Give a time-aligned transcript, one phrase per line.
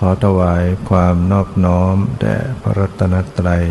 [0.00, 3.64] ขอถวายความนอบน้อมแด่พระรัตนตรัย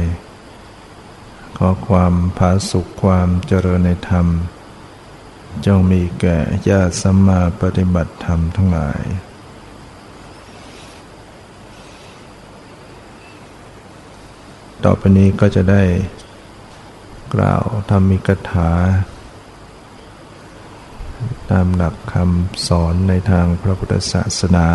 [1.57, 4.27] ขอความผาสุขความเจริญในธรรม
[5.65, 6.37] จงมีแก่
[6.69, 9.01] ญาติสัมมาปฏิบัติธรรมทั้งหลาย
[14.83, 15.83] ต่อไปนี้ก็จะได้
[17.33, 18.71] กล่าวธรรมิกถา
[21.51, 24.67] ตามหลักคำสอนในทางพระพุทธศาสนา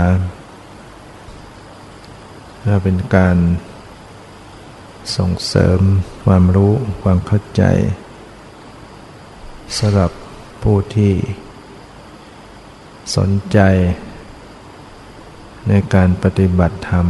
[2.62, 3.36] เพื่อเป็นการ
[5.16, 5.80] ส่งเสริม
[6.24, 6.72] ความรู้
[7.02, 7.62] ความเข้าใจ
[9.78, 10.10] สำหรับ
[10.62, 11.14] ผู้ที่
[13.16, 13.58] สนใจ
[15.68, 17.06] ในการปฏิบัติธรรม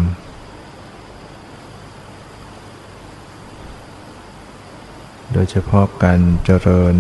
[5.32, 6.94] โดยเฉพาะการเจริญ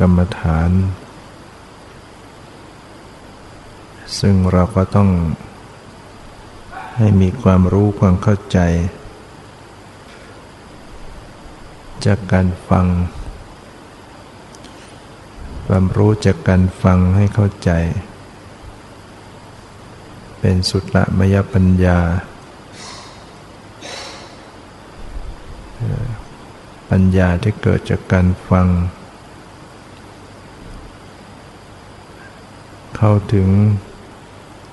[0.00, 0.70] กรรมฐาน
[4.18, 5.08] ซึ่งเราก็ต้อง
[6.96, 8.58] ให้มีความรู้ความเข้าใจ
[12.06, 12.86] จากการฟัง
[15.66, 17.70] ความรู้จากการฟังให้เข้าใจ
[20.40, 21.98] เป็นสุตละมยปัญญา
[26.90, 28.66] ปัญญาที่เกิดจากการฟัง
[32.96, 33.48] เข้าถึง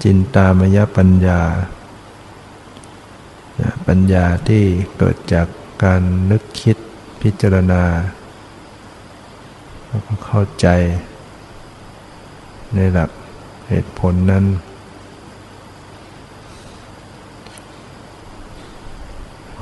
[0.04, 1.42] จินตามยปัญญา
[3.88, 4.64] ปัญญาที่
[4.98, 5.48] เกิดจาก
[5.84, 6.02] การ
[6.32, 6.78] นึกคิด
[7.22, 7.84] พิจารณา
[9.88, 10.68] แล้วก็เข้าใจ
[12.76, 13.10] ในหลัก
[13.70, 14.46] เหตุผลนั้น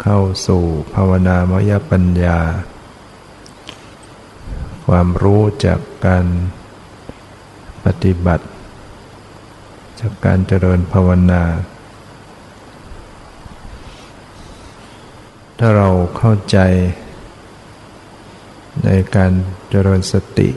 [0.01, 0.63] เข้าสู่
[0.93, 2.39] ภาวนามยปัญญา
[4.85, 6.25] ความรู้จากการ
[7.85, 8.45] ปฏิบัติ
[9.99, 11.43] จากการเจริญภาวนา
[15.67, 16.57] ถ้าเราเข้าใจ
[18.85, 19.31] ในการ
[19.69, 20.49] เจริญสติ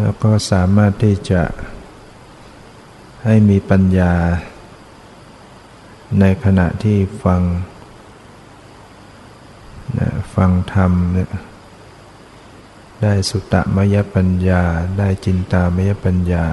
[0.00, 1.42] แล้วก็สามารถที่จะ
[3.24, 4.14] ให้มีปัญญา
[6.20, 7.42] ในขณะที่ฟัง
[9.98, 11.30] นะฟังธรรมเนี่ย
[13.02, 14.62] ได้สุตตมยปัญญา
[14.98, 16.46] ได้จินตามยปัญญา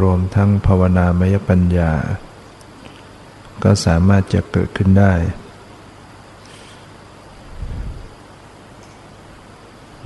[0.00, 1.92] รวมทั้งภาวนามยปัญญา
[3.62, 5.14] ก็สามารถจะเกิดขึ้นได้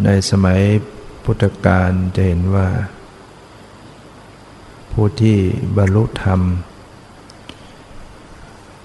[0.05, 0.61] ในสมัย
[1.25, 2.69] พุทธกาลจะเห็นว่า
[4.93, 5.39] ผู้ที่
[5.77, 6.41] บรรลุธรรม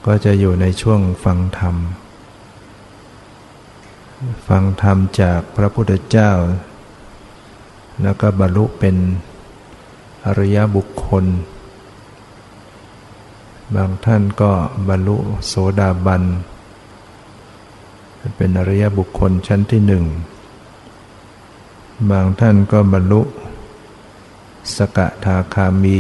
[0.06, 1.76] ก็จะอยู่ในช่วงฟังธรรม
[4.48, 6.32] ฟังธรรมจากพระพุทธเจ้า
[8.04, 8.96] แล้วก็บรรลุเป็น
[10.28, 11.26] อริยบุคคล
[13.76, 14.52] บางท่านก็
[14.88, 16.24] บรรลุโสดาบัน
[18.38, 20.06] เป็นอริยบุคคลชั้นที่หนึ่ง
[22.12, 23.22] บางท่านก็บรรลุ
[24.76, 26.00] สกทาคามี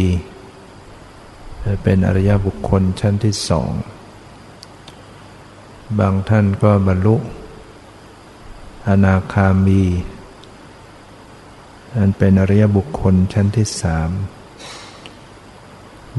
[1.84, 3.72] เป็นอริยบุคคลชั้นที่สอง
[6.00, 7.16] บางท่านก็บรรลุ
[8.88, 9.82] อนาคามี
[11.98, 14.10] อันเป็นอริยบุคคลชั้นที่สาม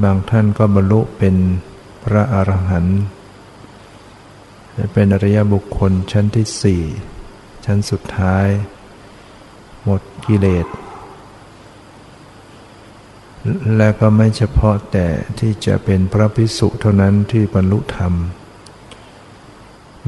[0.03, 1.37] บางท่านก็บรรลุเป็น
[2.05, 3.01] พระอรหันต์
[4.93, 6.83] เป็นอริยบุคคลชั้นที่สี่
[7.65, 8.47] ชั้นสุดท้าย
[9.85, 10.67] หมดกิเลส
[13.77, 15.07] และก็ไม่เฉพาะแต่
[15.39, 18.15] ที่จะเป็นพระพิสุเท่านั้นที่บรรลุธรรม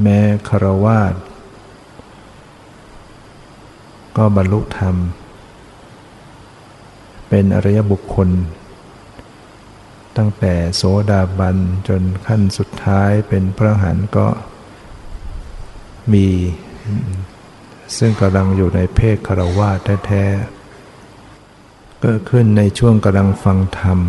[0.01, 0.19] แม้
[0.49, 1.13] คารวาส
[4.17, 4.95] ก็บรรลุธรรม
[7.29, 8.29] เป็นอริยบุคคล
[10.17, 11.57] ตั้งแต่โสดาบัน
[11.87, 14.27] จนขั้นสุดท้ายเป็นพระหันก็
[16.13, 16.27] มี
[17.97, 19.69] ซึ่งกำลังอยู่ในเพศคารวะ
[20.05, 23.99] แท้ๆก็ขึ้นในช่วงกำลังฟังธรรม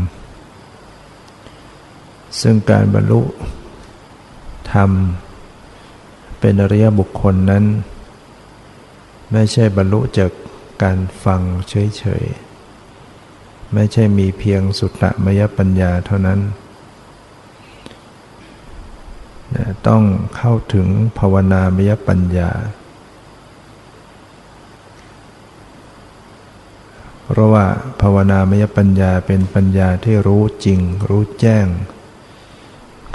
[2.41, 3.21] ซึ่งการบรรลุ
[4.73, 4.91] ธรรม
[6.41, 7.65] เป็นอริยบุคคลนั้น
[9.33, 10.31] ไม่ใช่บรรลุจาก
[10.83, 12.46] การฟังเฉยๆ
[13.75, 16.41] ไม่ใช่มีเพียงสุตตมยปัญญาเท่านั้น
[19.89, 20.03] ต้อง
[20.37, 22.51] เข้าถึงภาวนามยปัญญา
[27.25, 27.67] เพราะว่า
[28.01, 31.67] ภาวนามยปัญญาเป็นปัญญาที่รู้จริง รู้แจ้ง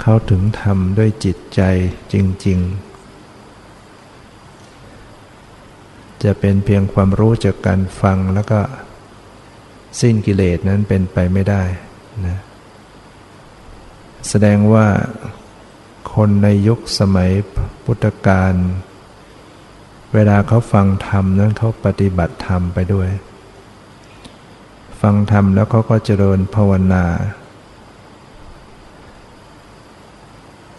[0.00, 1.60] เข้าถึงธรรมด้วยจิตใจ
[2.12, 2.14] จ
[2.46, 2.92] ริง ๆ
[6.22, 8.60] จะเป็นเพียงความรู้จากการฟังแล้วก็
[10.00, 11.62] สิ้นกิเลสนั้นเป็นไปไม่ได้
[12.26, 12.38] นะ
[14.28, 14.86] แสดงว่า
[16.14, 17.30] คนในยุคสมัย
[17.84, 18.54] พุทธกาล
[20.14, 23.08] เวลาเขาฟังธรรมนั้นเขาปฏิบัติธรรมไปด้วย
[25.00, 27.04] ฟังธรรมแล้วเขาก็เจริญภาวนา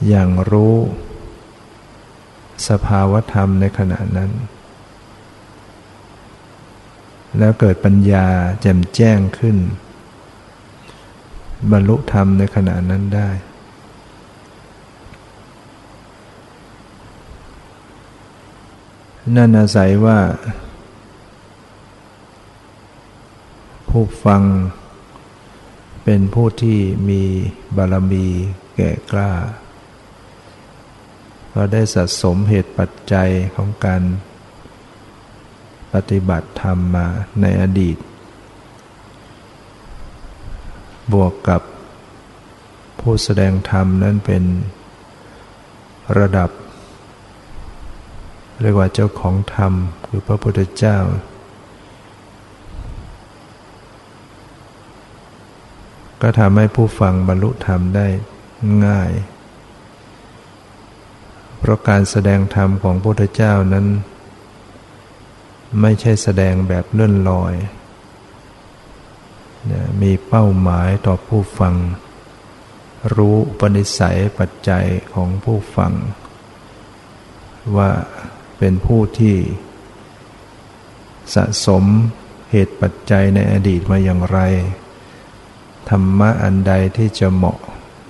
[0.07, 0.75] อย่างรู้
[2.69, 4.31] สภาวธรรมในขณะนั้น
[7.38, 8.27] แล้วเกิดปัญญา
[8.62, 9.57] แจ่มแจ้งขึ้น
[11.71, 13.30] บรรลุธรรมในขณะนั้นได้
[19.35, 20.19] นั่นอาศัยว่า
[23.89, 24.41] ผู้ฟัง
[26.03, 27.24] เป็นผู้ที่มี
[27.77, 28.27] บารมี
[28.75, 29.31] แก่กล้า
[31.51, 34.01] เราได้สะสมเหตุปัจจัยของการ
[35.94, 37.07] ปฏิบัติธรรมมา
[37.42, 37.98] ในอดีต
[41.13, 41.62] บวกกับ
[43.00, 44.44] ผู้แสดงธรรมนั้นเป็น
[46.19, 46.50] ระดับ
[48.62, 49.74] เรียกว่าเจ้าของธรรม
[50.06, 50.98] คือพระพุทธเจ้า
[56.22, 58.07] ก็ทำให้ผู้ฟังบรรลุธรรมได้
[58.86, 59.12] ง่าย
[61.60, 63.86] เพราะการแสดงธรรมของพระพุทธเจ้านั้น
[65.81, 67.53] ไม่ใช่แสดงแบบเลื่อนลอย
[70.01, 71.75] มีเป้าหมายต่อผู้ฟัง
[73.15, 75.93] รู้ปณิสัยปัจจัยของผู้ฟัง
[77.75, 77.89] ว่า
[78.57, 79.35] เป็นผู้ที่
[81.33, 81.83] สะสม
[82.51, 84.39] เหตุปัจจัยในอดีตมาอย่างไร
[85.89, 87.59] ธรรมะอันใดที่จะเหมาะ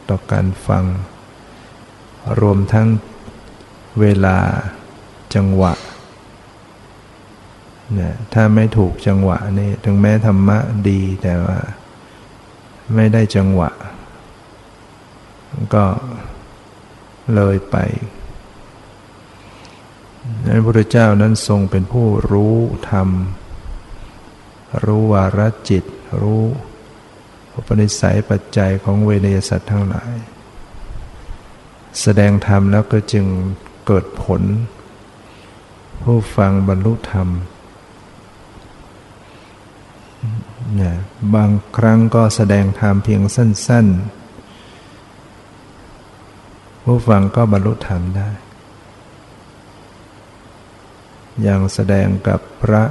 [0.10, 0.86] ต่อการฟัง
[2.40, 2.88] รวมทั้ง
[4.00, 4.38] เวลา
[5.34, 5.74] จังหวะ
[8.00, 10.58] นะถ้าไม่ถูกจังหวะนี่ถึงแม้ธรรมะ
[10.90, 11.58] ดีแต่ว่า
[12.96, 13.72] ไม่ได้จังหวะ
[15.74, 15.86] ก็
[17.36, 17.78] เลยไป
[20.46, 22.56] พระพุทธเจ้านั้นทรงเป็นผู้รู้
[22.92, 23.10] ธรรม
[24.86, 25.84] รู้วารจิต
[26.22, 26.44] รู้
[27.54, 30.14] อุปนิสัยปัจจัยของเวนยสัตว์ทั้งหลาย
[32.02, 33.26] แสดงธรรมแล้วก็จึง
[33.88, 34.42] เกิดผล
[36.04, 37.28] ผู้ฟังบรรลุธรรม
[40.80, 40.92] นะ
[41.36, 43.96] บางครั้งก็แสดงธรรมเพียงสั้น ๆ
[46.84, 48.30] ผู้ฟังก็บรรลุธรรมได้
[51.42, 52.84] อย่างแสดงกับพระ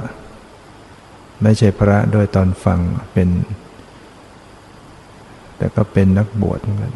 [1.41, 2.79] ไม่ใช่พระโดยตอนฟัง
[3.13, 3.29] เป็น
[5.57, 6.93] แต่ก็เป็นนักบวชเหมือนกัน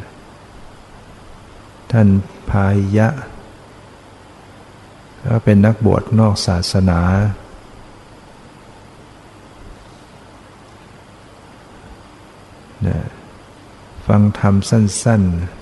[1.91, 2.07] ท่าน
[2.49, 2.67] พา
[2.97, 3.07] ยะ
[5.27, 6.99] ก็เป็นนักบวชนอกศาสนา
[12.85, 12.97] นะ
[14.07, 15.57] ฟังธรรมสั้น ๆ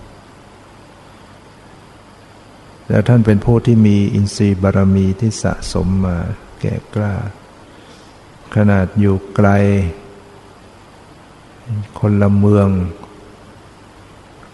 [2.89, 6.17] แล้วท่านเป็นผู้ที่มีอินทรีย์บารมีที่สะสมมา
[6.61, 7.15] แก่กล้า
[8.55, 9.49] ขนาดอยู่ไกล
[11.99, 12.69] คนละเมือง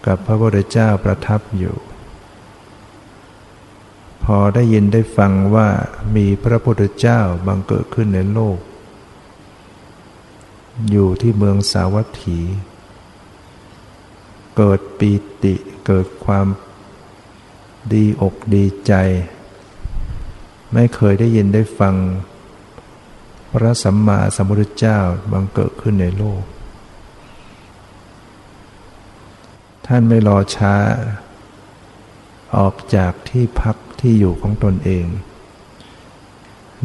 [0.06, 1.76] กับพระพุทธเจ้าประทับอยู่
[4.24, 5.68] พอได้ยินได้ฟังว่า
[6.16, 8.58] มีพระพุทธเจ้าบังเกิดขึ้นในโลก
[10.90, 12.38] อยู่ที่เมืองสาวัตถี
[14.56, 15.10] เกิดปี
[15.42, 15.54] ติ
[15.86, 16.46] เกิดความ
[17.92, 18.92] ดีอกดีใจ
[20.72, 21.94] ไม่เคยได้ยินได้ฟัง
[23.50, 24.98] พระสัมมาสัมพุทธเจ้า
[25.32, 26.42] บังเกิดขึ้นในโลก
[29.86, 30.74] ท่านไม่รอช้า
[32.56, 35.06] ออกจากที่พักที่อยู่ของตนเอง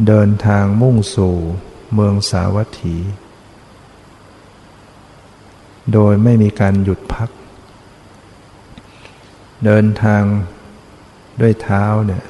[0.07, 1.35] เดินทางมุ่งสู่
[1.93, 2.95] เมืองสาวัตถี
[5.93, 7.29] โดยไม่มีการหยุดพัก
[9.65, 10.23] เดินทาง
[11.41, 12.25] ด้วยเท้าเนี่ย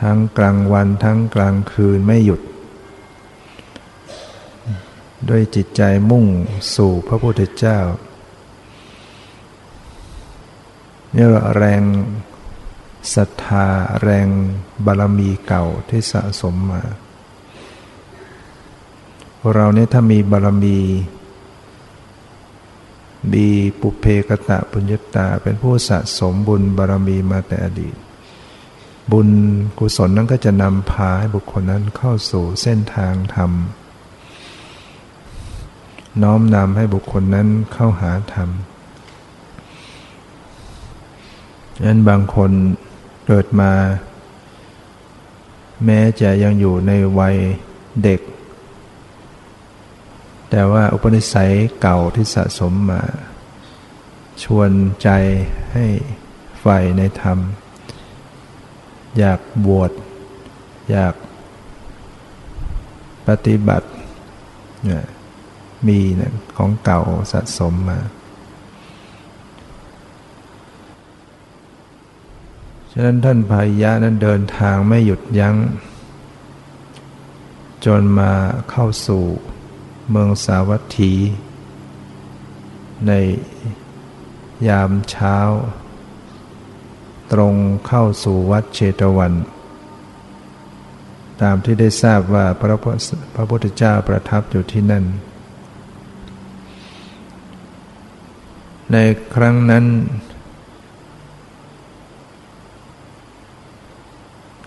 [0.00, 2.40] ทั้งกลางวันทั้งกลางคืนไม่หยุด
[5.28, 6.26] ด้วยจิตใจมุ่ง
[6.74, 7.78] สู่พระพุทธเจ้า
[11.14, 11.82] นี่แรง
[13.14, 13.66] ศรัทธา
[14.02, 14.28] แรง
[14.86, 16.82] บารมีเก่าที่สะสมมา
[19.54, 20.78] เราเนี่ยถ้ามีบารมี
[23.32, 23.46] มี
[23.80, 27.96] ปุเพกตะปุญญตา เป็นผู้สะสมบุญบารมีมาแต่อดีต
[29.12, 29.28] บุญ
[29.78, 33.50] กุศลนั้นก็จะนำพาให้บุคคลนั้นเข้าสู่เส้นทางธรรม
[36.22, 38.48] น้อมนำให้บุคคลนั้นเข้าหาธรรม
[41.76, 42.50] ฉะนั้นบางคน
[43.26, 43.72] เกิดมา
[45.84, 47.36] แม้จะยังอยู่ในวัย
[48.02, 48.20] เด็ก
[50.56, 53.02] แต่ว่าอุปนิสัยเก่าที่สะสมมา
[54.42, 54.70] ชวน
[55.02, 55.08] ใจ
[55.72, 55.86] ให้
[56.60, 57.38] ใฝ่ในธรรม
[59.18, 59.90] อยากบวช
[60.90, 61.14] อยาก
[63.26, 63.88] ปฏิบัติ
[65.86, 65.98] มี
[66.56, 67.00] ของเก่า
[67.32, 68.00] สะสมมา
[72.92, 75.56] ฉะนั้นท่านพายะนั้นเดินทางไม่หยุดยัง้ง
[77.84, 78.32] จนมา
[78.70, 79.24] เข้าสู่
[80.10, 81.12] เมืองสาวัตถี
[83.06, 83.12] ใน
[84.68, 85.38] ยามเช้า
[87.32, 87.54] ตรง
[87.86, 89.32] เข้าสู่วัดเชตวัน
[91.42, 92.76] ตามที่ได้ทราบว่าพระ
[93.34, 95.04] พระพุทธเจ้าประทับอยู่ที่นั่น
[98.92, 98.96] ใน
[99.34, 99.84] ครั้งนั้น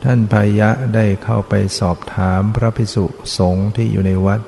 [0.03, 3.05] ท่านพายะได้เข้าไปสอบถามพระภิกษุ
[3.37, 4.41] สงฆ์ที่อยู่ในวัด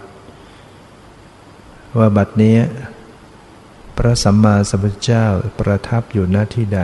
[1.97, 2.57] ว่าบัดนี้
[3.97, 5.25] พระสัมมาสัมพุทธเจ้า
[5.59, 6.81] ประทับอยู่ณที่ใด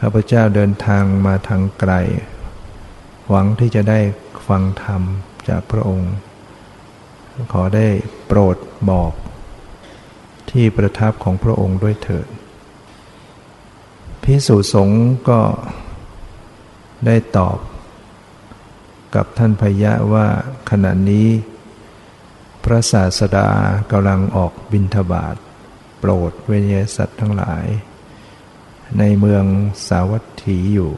[0.00, 1.92] ข้าพเจ้าเดินทางมาทางไกล
[3.28, 4.00] หวังที่จะได้
[4.48, 5.02] ฟังธรรม
[5.48, 6.12] จากพระองค์
[7.52, 7.86] ขอได้
[8.26, 8.56] โปรด
[8.90, 9.12] บอก
[10.50, 12.26] ที่ประทับของพระองค์ด้วยเถิด
[14.22, 15.40] พิสุสงฆ์ก็
[17.06, 17.58] ได้ตอบ
[19.14, 20.26] กับท่านพยะว่า
[20.70, 21.28] ขณะนี้
[22.64, 23.48] พระศาสดา
[23.90, 25.36] กำลังออกบินทบาท
[25.98, 27.66] โปรดเวยสัตว์ทั้งหลาย
[28.98, 29.44] ในเมือง
[29.88, 30.92] สาวัตถีอยู่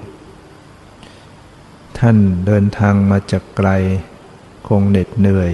[1.98, 2.16] ท่าน
[2.46, 3.70] เดินทางมาจากไกล
[4.68, 5.52] คงเหน็ดเหนื่อย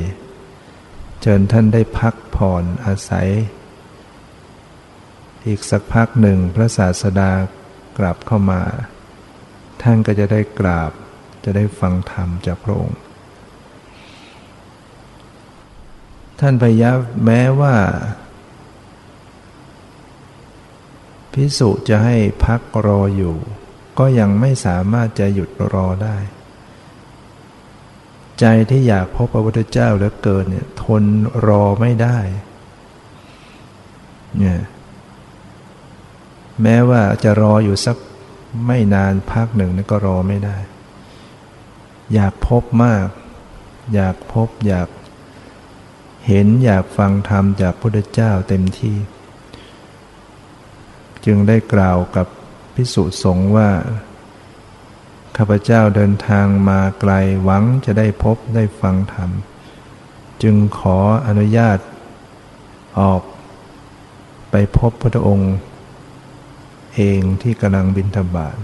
[1.23, 3.29] เชิญท่านได้พักผ่อนอาศัย
[5.47, 7.31] อีกสักพักหนึ่งพระศาสดา
[7.99, 8.63] กลับเข้ามา
[9.83, 10.93] ท่านก็จะได้กราบ
[11.45, 12.99] จะได้ฟังธรรมจากพระองค์
[16.41, 17.77] ท่านพยับแม้ว่า
[21.33, 23.37] พิสุจะให้พักรออยู่
[23.99, 26.17] ก็ยังไม่สามารถจะหยุดรอได้
[28.41, 31.05] ใจที่อยากพบพระพุทธเจ้าเหลือเกินเนี่ยทน
[31.47, 32.19] รอไม่ได้
[34.39, 34.61] เนี่ย
[36.63, 37.97] แม้ว่าจะรออยู่สัก
[38.67, 40.57] ไม่นานพักหนึ่งนี่ก็รอไม่ได้
[42.15, 43.07] อยากพบมาก
[43.95, 44.89] อยากพบอยาก
[46.29, 48.97] เห็นอยากฟังธรรมจากพระพุทธเจ้าเต็มที่
[51.25, 52.27] จึงได้กล่าวกับ
[52.75, 53.71] พิสุสงฆ์ว่า
[55.37, 59.31] ข้าพเจ้าเดินทางมาไกลหวังจะได้พบได้ฟังธรรม
[60.43, 61.79] จึงขออนุญาต
[63.01, 63.23] ออก
[64.51, 65.55] ไปพบพระองค์
[66.95, 68.57] เองที่กำลังบินธบาต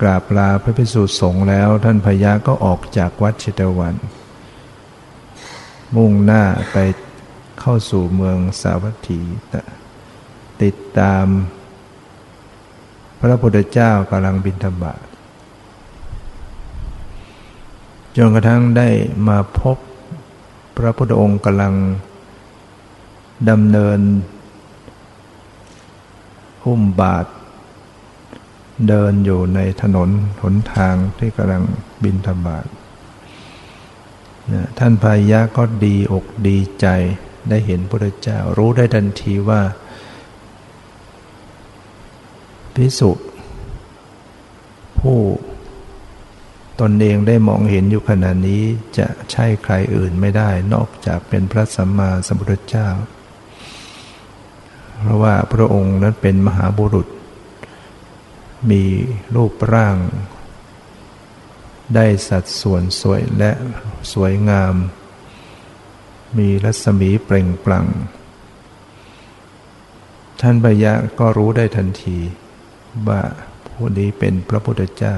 [0.00, 3.96] กราบลาพระพิสุสงฆ์แล้วท่านพญาก็ออกจากวัดชิตวัน
[5.96, 6.76] มุ่งหน้าไป
[7.60, 9.20] เข้าสู่เมืองสาวัตถี
[10.62, 11.26] ติดตาม
[13.20, 15.04] พระพุทธเจ้ากำลังบินธบาต
[18.16, 18.88] จนกระทั่งได้
[19.28, 19.76] มาพบ
[20.76, 21.74] พระพุทธองค์กำลัง
[23.50, 24.00] ดำเนิน
[26.64, 27.26] หุ้มบาท
[28.88, 30.08] เดินอยู่ในถนน
[30.42, 31.62] หนทางที่กำลัง
[32.02, 32.66] บินธบาต
[34.78, 36.86] ท่านพายะก็ดีอกดีใจ
[37.48, 39.62] ได้เห็นพระเจ้า รู้ได้ทันทีว่า
[42.74, 43.10] พิสุ
[44.98, 45.18] ผู้
[46.80, 48.62] ตนเองได้มองเห็นอยู่ขณะนี้
[48.98, 52.88] จะใช่ใครอื่นไม่ได้ นอกจากเป็นพระสัมมาสัมพุทธเจ้า
[54.98, 57.08] เพราะว่าพระองค์นั้นเป็นมหาบุรุษ
[58.70, 58.82] มี
[59.34, 59.96] รูปร่าง
[61.94, 63.50] ได้สัดส่วนสวยและ
[64.12, 64.74] สวยงาม
[66.38, 67.86] มีรัศมีเปล่งปลั่ง
[70.40, 72.18] ท่านพยะก็รู้ได้ทันที
[73.08, 73.22] ว่า
[73.66, 75.16] ผู้นี้เป็นพระพุทธเจ้า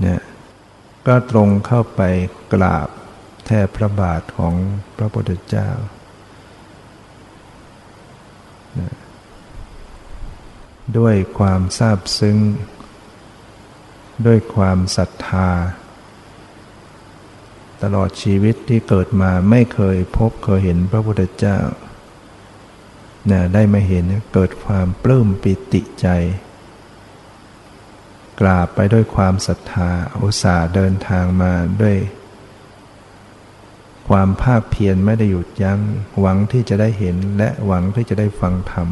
[0.00, 0.20] เนี่ย
[1.06, 2.00] ก็ตรงเข้าไป
[2.52, 2.88] กราบ
[3.46, 4.54] แทบพระบาทของ
[4.96, 5.70] พระพุทธเจ้า
[10.98, 12.36] ด้วยความซาบซึ้ง
[14.26, 15.50] ด้วยความศรัทธา
[17.82, 21.58] ตลอดชีวิตที่เกิดมาไม่เคยพบเคยเห็นพระพุทธเจ้า
[23.26, 26.06] เนี่ยได้มาเห็นเกิดความปลื้มปิติใจ
[28.40, 31.52] กราบไปด้วยความศรัทธาอุตส่าห์เดินทางมา
[31.82, 31.96] ด้วย
[34.08, 35.78] ความภาคเพียรไม่ได้หยุดยัง้ง
[36.20, 38.88] หวังที่จะได้เห็นและหวังที่จะได้ฟังธรรม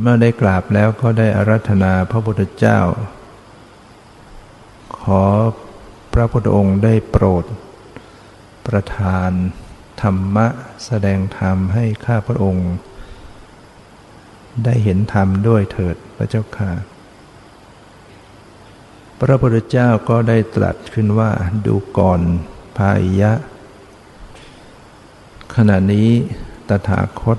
[0.00, 2.78] เมื่อได้กราบแล้วก็ได้อารัธนาพระพุทธเจ้า
[4.98, 5.22] ขอ
[6.12, 7.44] พระพุทธองค์ได้โปรด
[8.66, 9.30] ประทาน
[10.02, 10.46] ธรรมะ
[10.84, 12.70] แสดงธรรมให้ข้าพระองค์
[14.64, 16.72] ได้เห็นธรรมด้วยเถิดพระเจ้าค่ะ
[19.20, 21.30] พระพุทธเจ้าก็ได้ตรัสขึ้นว่า
[21.66, 22.20] ดูก่อน
[22.76, 23.32] พายะ
[25.56, 26.08] ขณะนี้
[26.68, 27.38] ตถาคต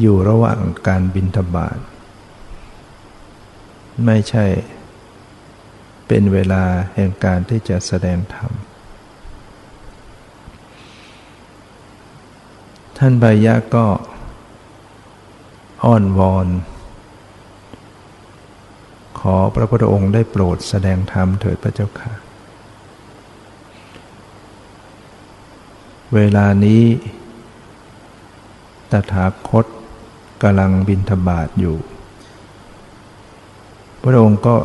[0.00, 1.78] อยู่ระหว่างการบินทบาท
[4.04, 4.46] ไม่ใช่
[6.16, 8.52] เป็นเวลาแห่งการที่จะแสดงธรรม
[12.98, 13.86] ท่านบายะก็
[15.84, 16.48] อ้อนวอน
[19.20, 22.12] ขอพระพุทธองค์ได้โปรดแสดงธรรมเถิดพระเจ้าค่ะ
[26.14, 26.82] เวลานี้
[28.90, 29.66] ตถาคต
[30.42, 31.76] กำลังบินทบาทอยู่
[34.02, 34.56] พระองค์ก็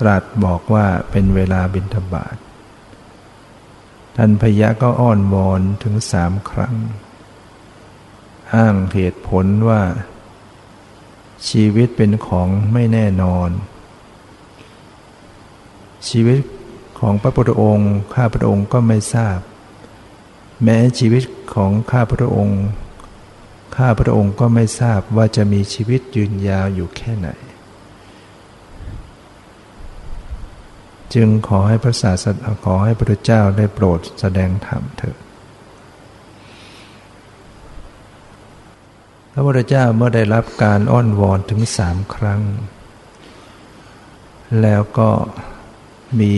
[0.00, 2.36] ตรัสบอกว่าเป็นเวลาบินทบาท
[4.16, 6.76] ท่านพยะก็อ้อนวอนถึงสามครั้ง
[8.54, 9.82] อ้างเหตุผลว่า
[11.48, 13.50] ชีวิตเป็นของไม่แน่นอน
[16.08, 16.38] ชีวิต
[16.98, 19.38] ของพระพุทธองค์ ข้าพระองค์ก็ไม่ทราบ
[20.62, 21.22] แม้ชีวิต
[21.54, 22.62] ของข้าพระองค์
[23.76, 27.28] ข้าพระองค์ก็ไม่ทราบว่าจะมีชีวิตยืนยาวอยู่แค่ไหน
[31.14, 35.16] จึงขอให้พระศาสนาขอให้พระเจ้าได้โปรดแสดงธรรมเถิด
[39.32, 42.42] พระพุทธเจ้าเมื่อได้รับการอ้อนวอนถึงสามครั้ง
[44.62, 45.10] แล้วก็
[46.20, 46.34] มี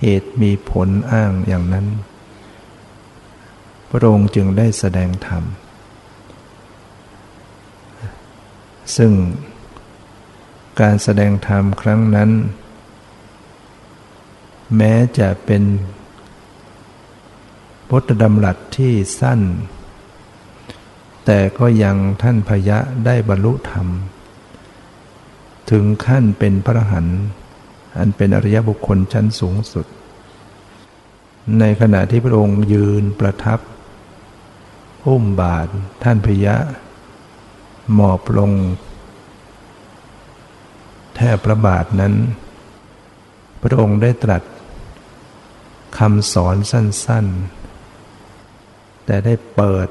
[0.00, 1.86] เหตุมีผลอ้างอย่างนั้น
[3.90, 5.44] พระองค์จึงได้แสดงธรรม
[8.96, 9.12] ซึ่ง
[10.80, 12.30] การแสดงธรรมครั้งนั้น
[14.76, 15.62] แม้จะเป็น
[17.88, 19.40] พุทธดำรัสที่สั้น
[21.24, 23.86] แต่ก็ยังท่านพยะได้บรรลุธรรม
[25.70, 27.06] ถึงขั้นเป็นพระหัน
[27.98, 29.86] อันเป็นอริยบุคคลชั้นสูงสุด
[31.58, 33.60] ในขณะที่พระองค์ยืนประทับ
[35.06, 35.68] อุ้มบาท
[36.02, 36.56] ท่านพยะ
[37.94, 38.52] หมอบลง
[41.16, 42.14] แทบพระบาทนั้น
[43.64, 44.42] พระองค์ได้ตรัส
[45.98, 47.26] คำสอนสั้น
[48.20, 49.88] ๆ แต่ได้เปิด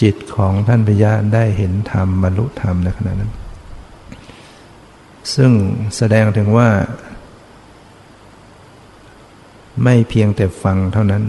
[0.00, 3.32] จิตของท่านพญาได้เห็นธรรมบรรลุธรรมในขณะนั้น
[5.34, 5.52] ซึ่ง
[5.96, 6.68] แสดงถึงว่า
[9.82, 11.24] ไม่เพียงแต่ฟังเท่านั้น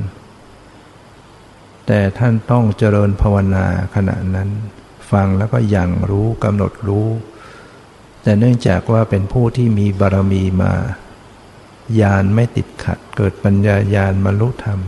[1.87, 4.49] แต่ท่านต้องเจริญภาวนาขณะนั้น
[5.11, 7.07] ฟังแล้วก็ยังรู้กำหนดรู้
[8.27, 10.73] แต่เนื่องจากว่าเป็นผู้ที่มีบารมีมา
[11.99, 14.79] ญาณไม่ติดขัด เกิดปัญญาญาณบรรลุธรรม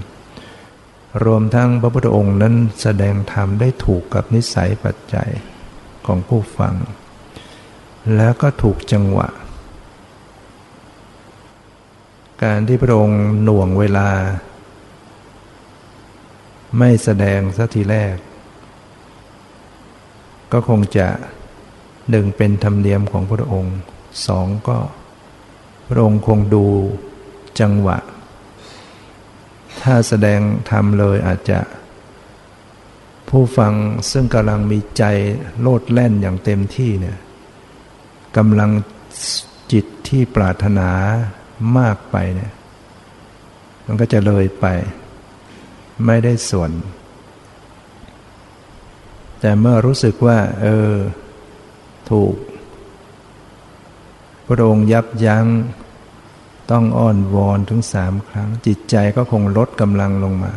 [1.23, 5.29] รวมทั้งพระพุทธองค์นั้นแสดงธรรมได้ถูกกับนิสัยปัจจัย
[6.05, 6.75] ของผู้ฟัง
[8.15, 9.29] แล้วก็ถูกจังหวะ
[12.43, 14.09] การที่พระองค์หน่วงเวลา
[16.77, 18.15] ไม่แสดงสักทีแรก
[20.51, 21.07] ก็คงจะ
[22.09, 23.75] หนึ่งเป็นธรรมเนียมของพระองค์
[24.27, 24.77] สองก็
[25.89, 26.65] พระองค์คงดู
[27.59, 27.97] จังหวะ
[29.81, 30.39] ถ้าแสดง
[30.69, 31.59] ธรรมเลยอาจจะ
[33.29, 33.73] ผู้ฟัง
[34.11, 35.03] ซึ่งกำลังมีใจ
[35.61, 37.17] โลดแล่นอย่างเต็มที่เนี่ย
[38.37, 38.71] กำลัง
[39.71, 40.89] จิตที่ปรารถนา
[41.77, 42.51] มากไปเนี่ย
[43.85, 44.65] มันก็จะเลยไป
[46.05, 46.71] ไม่ได้ส่วน
[49.41, 50.91] แต่เมื่อรู้สึกว่า เออ
[52.09, 52.35] ถูก
[54.45, 55.45] พระองค์ยับยัง้ง
[56.71, 60.53] ต้องอ้อนวอนถึงสามครั้ง จิตใจก็คงลดกำลังลงมา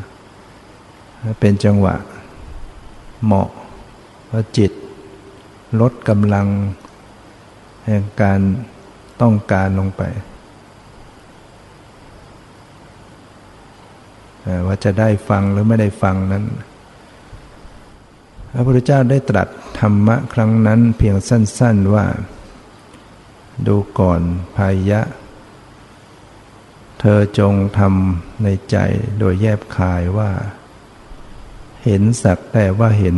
[1.41, 1.97] เป็นจังหวะ
[3.25, 3.49] เหมาะ
[4.31, 4.73] ว่าจิต
[5.81, 6.47] ลดกำลัง
[7.87, 8.41] แห่งการ
[9.21, 10.03] ต้องการลงไป
[14.67, 16.45] ว่าจะได้ฟังหรือไม่ได้ฟังนั้น
[18.53, 22.07] พระพุทธเจ้าได้ตรัสธรรมะครั้งนั้นเพียงสั้น ๆว่า
[23.67, 24.23] ดูก่อน
[24.57, 25.01] พายะ
[27.01, 28.77] เธอจงทำในใจ
[29.19, 30.31] โดยแยบคายว่า
[31.85, 33.17] เห็นสักแต่ว่าเห็น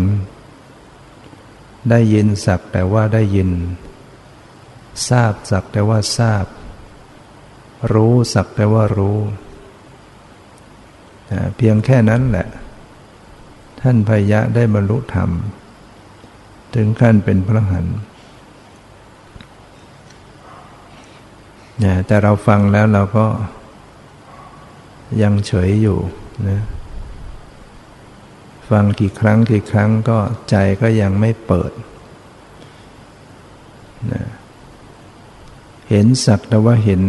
[1.90, 3.50] ได้ยินสักแต่ว่าได้ยิน
[5.08, 6.46] ทราบสักแต่ว่าทราบ
[7.92, 9.18] รู้สักแต่ว่ารู้
[11.56, 12.48] เพียงแค่นั้นแหละ
[13.82, 15.30] ท่านพยะได้บรรลุธรรม
[16.74, 17.86] ถึงขั้นเป็นพระหัน
[21.82, 23.26] นแต่เราฟังแล้วเราก็
[25.22, 25.98] ยังเฉยอยู่
[26.48, 26.60] นะ
[28.70, 30.18] ฟังกี่ครั้งกี่ครั้งก็
[30.50, 31.72] ใจก็ยังไม่เปิด
[34.12, 34.22] นะ
[35.90, 37.02] เห็นสักแต่ว่าเห็น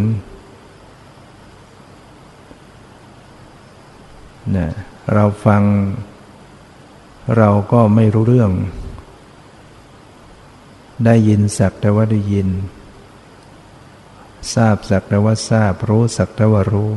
[4.56, 4.68] นะ
[5.14, 5.64] เราฟัง
[7.38, 8.52] เราก็ไม่รู้เรื่อง
[11.06, 12.50] ได้ยินสักแต่ว่าได้ยิน
[14.54, 16.92] ทราบสักแต่ว่าทราบรู้สักแต่ว่ารู้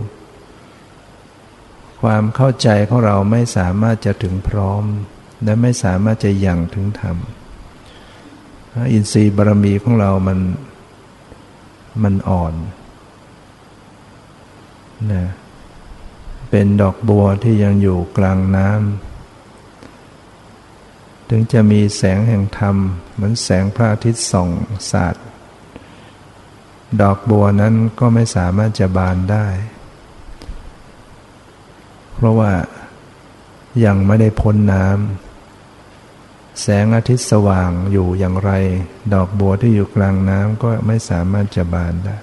[2.01, 4.85] ความเข้าใจของเราไม่สามารถจะถึงพร้อม
[5.45, 7.17] และไม่สามารถจะยังถึงธรรม
[8.93, 10.39] อินทรีย์บารมีของเรามัน
[12.03, 12.55] มันอ่อน
[15.13, 15.25] นะ
[16.51, 19.16] เป็นดอกบัวที่ยังอยู่กลางน้ำ
[21.29, 22.77] ถึงจะมีแสงแห่งธรรม
[23.15, 24.51] เหมือนแสงพระอาทิตย์ส่อง
[24.91, 25.17] สาด
[27.01, 29.47] ดอกบัวนั้นก็ไม่สามารถจะบานได้
[32.15, 32.53] เพราะว่า
[33.85, 38.51] ยังไม่ได้พ้นน้ำแสงอาทิตย์สว่างอยู่อย่างไร
[39.15, 42.17] ดอกบัวที่อยู่กลางน้ำก็ไม่สามารถจะบานได้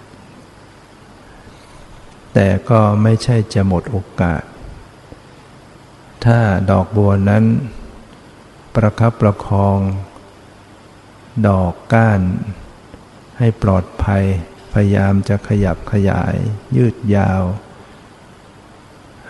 [2.34, 4.44] แต่ก็ไม่ใช่จะหมดโอกาส
[6.26, 6.40] ถ้า
[6.72, 7.44] ดอกบัวนั้น
[8.76, 9.78] ประคับประคอง
[11.48, 12.22] ดอกก้าน
[13.38, 14.24] ให้ปลอดภัย
[14.74, 16.36] พยายามจะขยับขยาย
[16.76, 17.44] ยืดยาว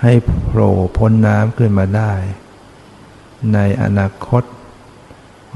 [0.02, 0.14] ให้
[0.46, 2.14] โผล่พ้นน้ำขึ้นมาได้
[3.54, 4.44] ในอนาคต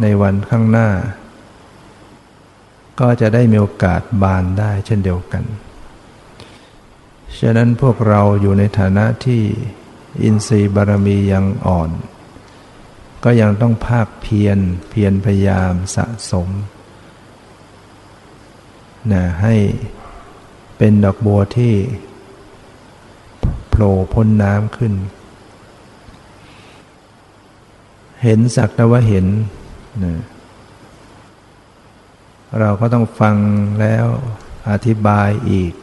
[0.01, 0.89] ในวันข้างหน้า
[2.99, 5.43] ก็จะได้มีโอกาสบานได้เช่นเดียวกัน
[7.39, 9.43] ฉะนั้นพวกเราอยู่ในฐานะที่
[10.23, 11.89] อินทรีย์บารมียังอ่อน
[13.23, 16.47] ก็ยังต้องภาคเพียรเพียรพยายามสะสม
[19.11, 19.55] นะให้
[20.77, 21.73] เป็นดอกบัวที่
[23.69, 24.93] โผล่พ้นน้ำขึ้น
[28.23, 29.25] เห็นสักแต่ว่าเห็น
[30.03, 30.15] นะ
[32.59, 33.35] เราก็ต้องฟัง
[33.81, 34.05] แล้ว
[34.71, 35.73] อธิบายอีก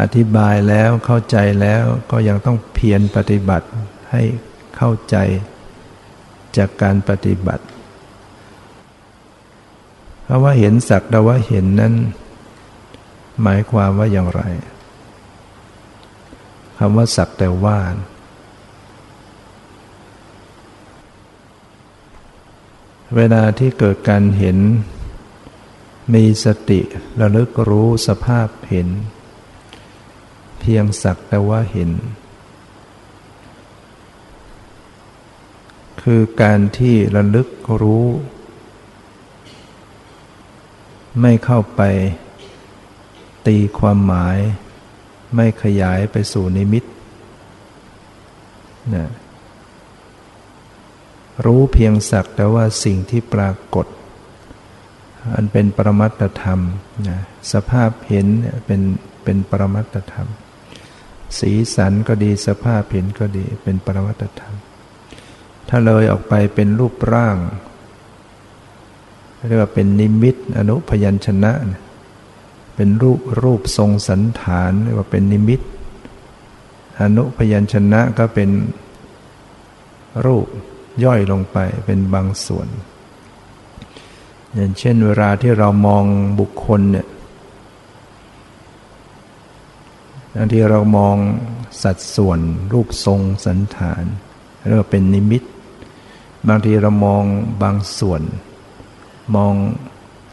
[0.00, 3.66] อธิบายแล้วเข้าใจแล้วก็ยังต้องเพียรปฏิบัติ
[4.10, 4.22] ให้
[4.76, 5.16] เข้าใจ
[6.56, 7.64] จากการปฏิบัติ
[10.24, 11.94] เพราะว่าเห็นสักแต่ว่าเห็นนั้น
[13.42, 14.42] หมายความว่าอย่างไร
[16.78, 17.78] คำว่าสักแต่ว่า
[23.16, 24.58] เวลาที่เกิดการเห็น
[26.14, 26.80] มีสติ
[27.20, 28.88] ระลึกรู้สภาพเห็น
[30.60, 31.90] เพียงสักแต่ว่าเห็น
[36.02, 37.48] คือการที่ระลึก
[37.82, 38.06] รู้
[41.20, 41.82] ไม่เข้าไป
[43.46, 44.38] ตีความหมาย
[45.36, 46.84] ไม่ขยายไปสู่นิมิต
[48.94, 49.06] นะ
[51.44, 53.86] รู้เพียงสักแต่ว่าสิ่งที่ปรากฏ
[55.34, 56.60] อันเป็นปรมัตธรรม
[57.08, 57.18] นะ
[57.52, 58.26] สภาพเห็น
[58.66, 58.80] เป็น
[59.24, 60.28] เป็นปรมัตธรรม
[61.38, 64.54] สีสันก็ดีสภาพเห็นก็ดีเป็นปรมัตธรรม
[65.72, 67.36] ถ้าเลยออกไปเป็นรูปร่าง
[69.46, 71.52] เรียกว่าเป็นนิมิต อนุพยัญชนะ
[72.74, 75.60] เป็นรูปรูปทรงสันฐาน เรียกว่าเป็นนิมิต
[77.00, 78.50] อนุพยัญชนะก็เป็น
[80.24, 80.46] รูป
[81.04, 82.68] ย่อยลงไปเป็นบางส่วน
[84.54, 86.04] อย่างเช่นเวลาที่เรามอง
[86.40, 87.06] บุคคลเนี่ย
[90.34, 91.16] บางทีเรามอง
[91.82, 92.40] สัดส่วน
[92.72, 94.04] รูปทรงสันฐาน
[94.68, 95.42] เรียกว่าเป็นนิมิต
[96.48, 97.24] บางทีเรามอง
[97.62, 98.22] บางส่วน
[99.36, 99.54] มอง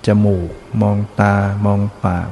[0.06, 0.50] จมูก
[0.82, 1.34] มองตา
[1.66, 2.30] มองปาก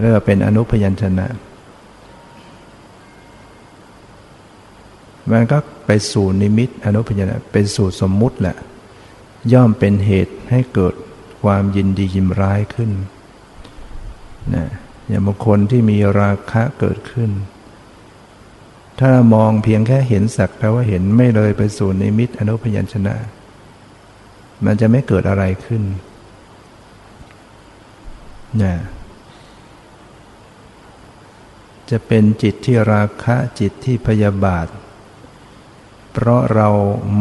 [0.00, 1.26] เรียกว่าเป็นอนุพยัญชนะ
[5.30, 8.56] มันก็ไปสู่นิมิตอนุพยัญชนะเป็นสู่สมมุติแหละ
[9.52, 10.94] ย่อมเป็นเหตุให้เกิด
[11.42, 12.90] ความยินดียิมร้ายขึ้น
[14.54, 14.66] นะ
[15.08, 17.30] อย่างบางคนที่มีราคะเกิดขึ้น
[19.00, 23.14] ถ้ามองเพียงแค่เห็นสักแต่ว่าเห็นไม่เลยไปสู่นิมิตอนุพยัญชนะ
[24.64, 25.82] มันจะไม่เกิดอะไรขึ้น
[28.62, 28.74] นะ
[31.90, 34.66] จะเป็นจิตที่ราคะจิตที่พยาบาท
[36.12, 36.68] เพราะเรา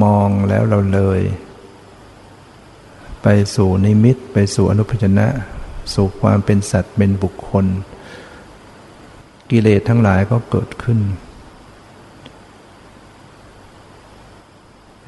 [0.03, 1.21] มองแล้วเราเลย
[3.23, 5.27] ไปสู่นิมิตไปสู่อนุพจนะ
[5.93, 7.65] สู่ความเป็นสัตว์เป็นบุคคล
[9.49, 10.99] กิเลสทั้งหลายก็เกิดขึ้น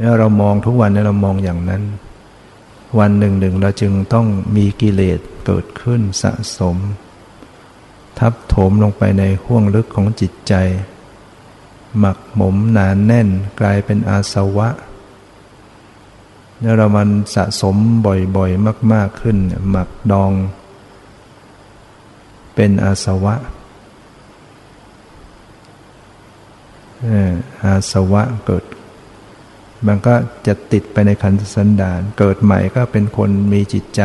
[0.01, 1.83] แล้วเรามองทุกวันเนี้เรามองอย่างนั้น
[2.99, 6.77] วันหนึ่งหนึ่งเราจึงต้องมีกิเลสเกิดขึ้นสะสม
[8.19, 10.53] ทับถมลงไปในห้วงลึกของจิตใจ
[11.99, 14.69] หมักหมมหนานแน่นกลายเป็นอาสวะ
[16.61, 19.37] แล้วเรามันสะสมบ่อยๆ มาก ๆขึ้น
[19.69, 20.31] หมักดอง
[22.55, 23.35] เป็นอาสวะ
[27.63, 28.63] อาสวะเกิด
[29.87, 30.15] มันก็
[30.47, 34.01] จะติดไปในขันธสันดาน เกิดใหม่ก็เป็นคนมีจิตใจ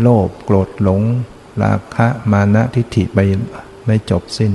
[0.00, 1.02] โลภโกรธหลง
[1.62, 3.18] ราคะมานะทิฏฐิไป
[3.86, 4.52] ไม่จบสิ้น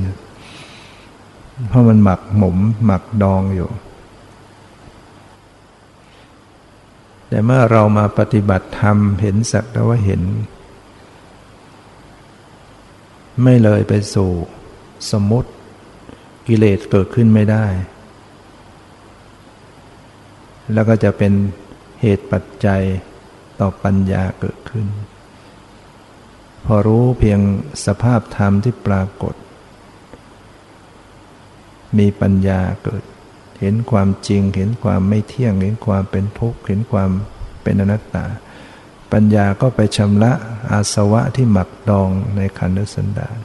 [1.68, 3.70] เพราะมันหมักหมมหมักดองอยู่
[7.30, 10.22] แต่เมื่อเรามาปฏิบัติธรรมเห็นสักแต่ว่าเห็น
[13.44, 14.32] ไม่เลยไปสู่
[15.12, 15.50] สมมติ
[16.48, 17.66] กิเลสเกิดขึ้นไม่ได้
[20.74, 21.34] แล้วก็จะเป็น
[22.02, 22.84] เหตุปัจจัย
[23.60, 24.88] ต่อปัญญาเกิดขึ้น
[26.66, 27.40] พอรู้เพียง
[27.86, 29.36] สภาพธรรมที่ปรากฏ
[31.98, 33.04] มีปัญญาเกิด
[33.60, 37.10] เห็นความจริง เห็นความไม่เที่ยง เห็นความเป็นทุกข์ เห็นความ
[37.64, 38.26] เป็นอนัตตา
[39.12, 40.32] ปัญญาก็ไปชำระ
[40.72, 43.38] อาสวะที่หมักดองในขันธสันดาน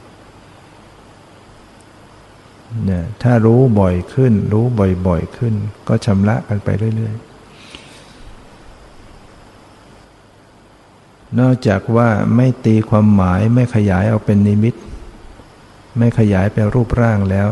[2.85, 4.65] เนี่ยถ้ารู้บ่อยขึ้น รู้
[5.07, 5.53] บ่อยๆขึ้น
[5.87, 7.31] ก็ชำระกันไปเรื่อย ๆ
[11.39, 14.75] นอกจากว่าไม่ตีความหมายไม่ขยายเอาเป็นนิมิต
[15.97, 17.49] ไม่ขยายเป็นรูปร่างแล้ว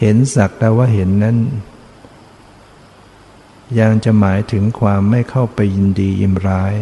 [0.00, 1.36] เห็นสักแต่ว่าเห็นนั้น
[3.80, 6.74] ยังจะหมายถึงความไม่เข้าไปยินดียิมร้าย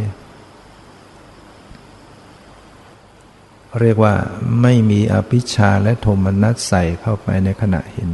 [3.81, 4.15] เรียกว่า
[4.63, 8.11] ไม่มีอภิชาและโทมนัสใส่เข้าไปในขณะเห็น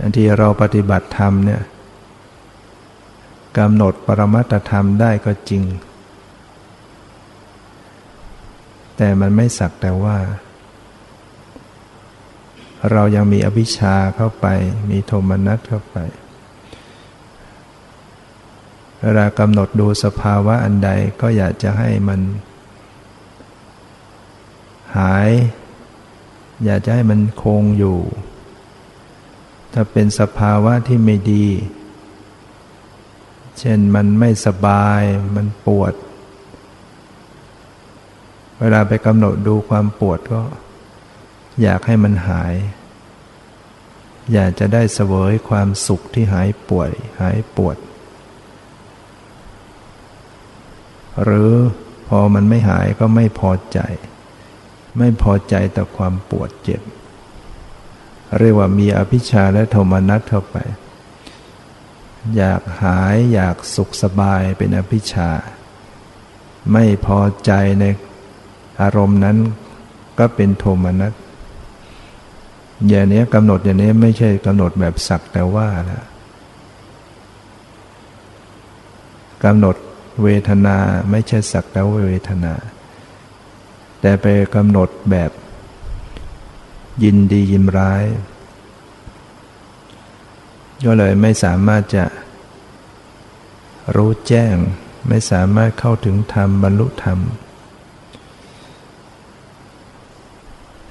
[0.00, 1.62] อันที่เราปฏิบัติธรรมเนี่ย
[3.58, 5.62] กำหนดปรมัตธรรมได้ก็จริง
[8.96, 10.18] แต่มันไม่สักแต่ว่า
[12.92, 14.46] เรายังมีอภิชาเข้าไป
[14.90, 15.96] มีโทมนัสเข้าไป
[19.06, 20.90] เวลากำหนดดูสภาวะอันใด
[21.20, 22.20] ก็อยากจะให้มัน
[24.96, 25.30] หาย
[26.64, 27.98] อยากจะให้มันคงอยู่
[29.72, 31.46] ถ้าเป็นสภาวะที่ไม่ดี
[33.58, 35.02] เช่นมันไม่สบาย
[35.36, 35.92] มันปวด
[38.60, 40.42] เวลาไปกำหนดดูความปวดก็
[41.62, 42.54] อยากให้มันหาย
[44.32, 46.90] อยากจะได้เสวยความสุขที่หายป่วย
[47.20, 47.76] หายปวด
[51.22, 51.52] หรือ
[52.08, 53.78] พอมันไม่หายก็ไม่พอใจ
[54.98, 56.82] ไม่พอใจต่อความปวดเจ็บ
[58.38, 60.56] เรียกว่ามีอภิชาและโทมนัสเข้าไป
[62.36, 65.30] อยากหายอยากสุขสบายเป็นอภิชา
[66.72, 67.84] ไม่พอใจใน
[68.80, 69.36] อารมณ์นั้น
[70.18, 71.12] ก็เป็นโทมนัส
[72.88, 76.04] อย่างนี้กำหนดอย่างนี้ไม่ใช่กำหนดแบบสักแต่ว่านะ
[79.44, 79.76] กำหนด
[80.22, 80.76] เวทนา
[81.10, 82.54] ไม่ใช่สักแต่ว่าเวทนา
[84.00, 85.30] แต่ไปกำหนดแบบ
[87.04, 88.04] ยินดียินร้าย
[90.84, 92.04] ก็เลยไม่สามารถจะ
[93.96, 94.56] รู้แจ้ง
[95.08, 97.18] ไม่สามารถเข้าถึงธรรมบรรลุธรรม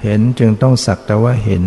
[0.03, 1.63] เห็นจึงต้องสักแต่ว่าเห็น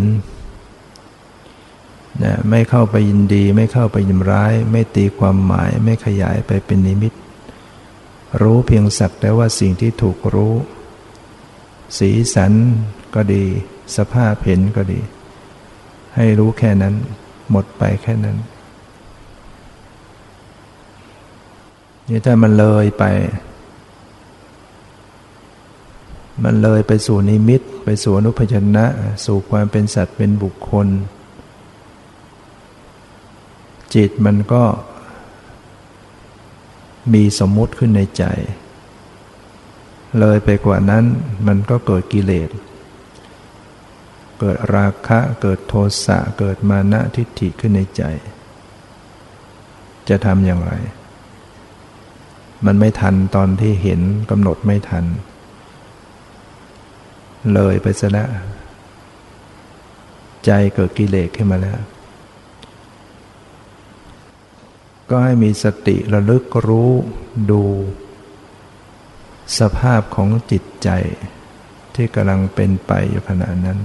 [2.23, 7.13] นะไม่เข้าไปยินดีไม่เข้าไปยินร้าย ไม่ตีความหมายไม่ขยายไปเป็นนิมิต
[8.41, 10.53] รู้เพียงสักแต่ว่าสิ่งที่ถูกรู้
[11.97, 12.53] สีสัน
[13.15, 13.43] ก็ดี
[13.95, 14.99] สภาพเห็นก็ดี
[16.15, 16.95] ให้รู้แค่นั้น
[17.51, 18.37] หมดไปแค่นั้น
[22.09, 23.03] นี่ถ้ามันเลยไป
[26.43, 28.85] มันเลยไปสู่นิมิต ไปสู่อนุพยัญนะ
[29.25, 30.87] สู่ความเป็นสัตว์เป็นบุคคล
[33.95, 34.63] จิตมันก็
[37.13, 38.23] มีสมมุติขึ้นในใจ
[40.19, 41.05] เลยไปกว่านั้น
[41.47, 42.49] มันก็เกิดกิเลส
[44.39, 45.73] เกิดราคะ เกิดโท
[46.05, 48.03] สะ เกิดมานะทิฏฐิขึ้นในใจ
[50.09, 50.73] จะทำอย่างไร
[52.65, 55.05] มันไม่ทันตอนที่เห็นกำหนดไม่ทัน
[57.53, 58.29] เลยไปซะแล้ว
[60.45, 61.79] ใจเกิดกิเลสขึ้นมาแล้ว
[65.09, 66.91] ก็ให้มีสติระลึกรู้
[67.51, 67.63] ดู
[69.59, 70.89] สภาพของจิตใจ
[71.95, 73.79] ที่กำลังเป็นไปอยู่ขณะนั้น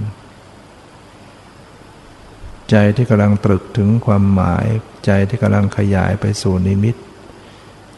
[2.69, 4.65] ใจที่กำลังตรึกถึงความหมาย
[5.05, 6.95] ใจที่กำลังขยายไปสู่นิมิต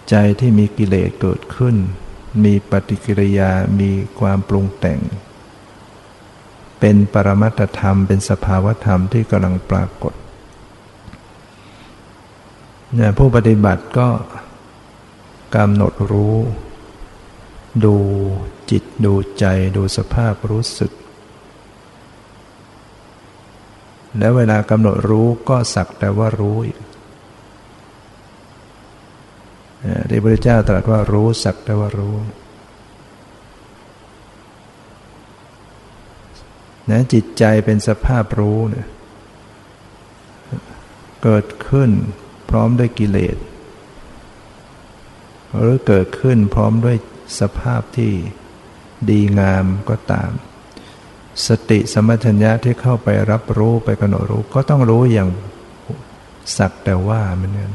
[0.09, 1.75] ใจที่มีกิเลสเกิดขึ้น
[2.43, 4.99] มีปฏิกิริยามีความปรุงแต่ง
[6.79, 10.13] เป็นปรมัตธรรมเป็นสภาวธรรมที่กำลังปรากฏ
[12.95, 14.10] เนี่ยผู้ปฏิบัติก็
[15.56, 16.36] กำหนดรู้
[17.86, 17.95] ดู
[18.71, 19.45] จิตดูใจ
[19.78, 20.91] ดูสภาพรู้สึก
[24.17, 26.78] แล้วเวลากำหนดรู้ก็สักแต่ว่ารู้อีก
[30.10, 32.15] ที่พระเจ้าตรัสว่ารู้สักแต่ว่ารู้
[36.89, 38.88] นะจิตใจเป็นสภาพรู้เนี่ย
[41.23, 41.89] เกิดขึ้น
[42.49, 43.38] พร้อมด้วยกิเลส
[45.57, 46.97] หรือเกิดขึ้นพร้อมด้วย
[47.39, 48.12] สภาพที่
[49.10, 50.31] ดีงามก็ตาม
[51.47, 55.29] สติสมัชัญญะที่เข้าไปรับรู้ไปกำหนดรู้ก็ต้องรู้อย่าง
[56.57, 57.71] สักแต่ว่ามันนี่ย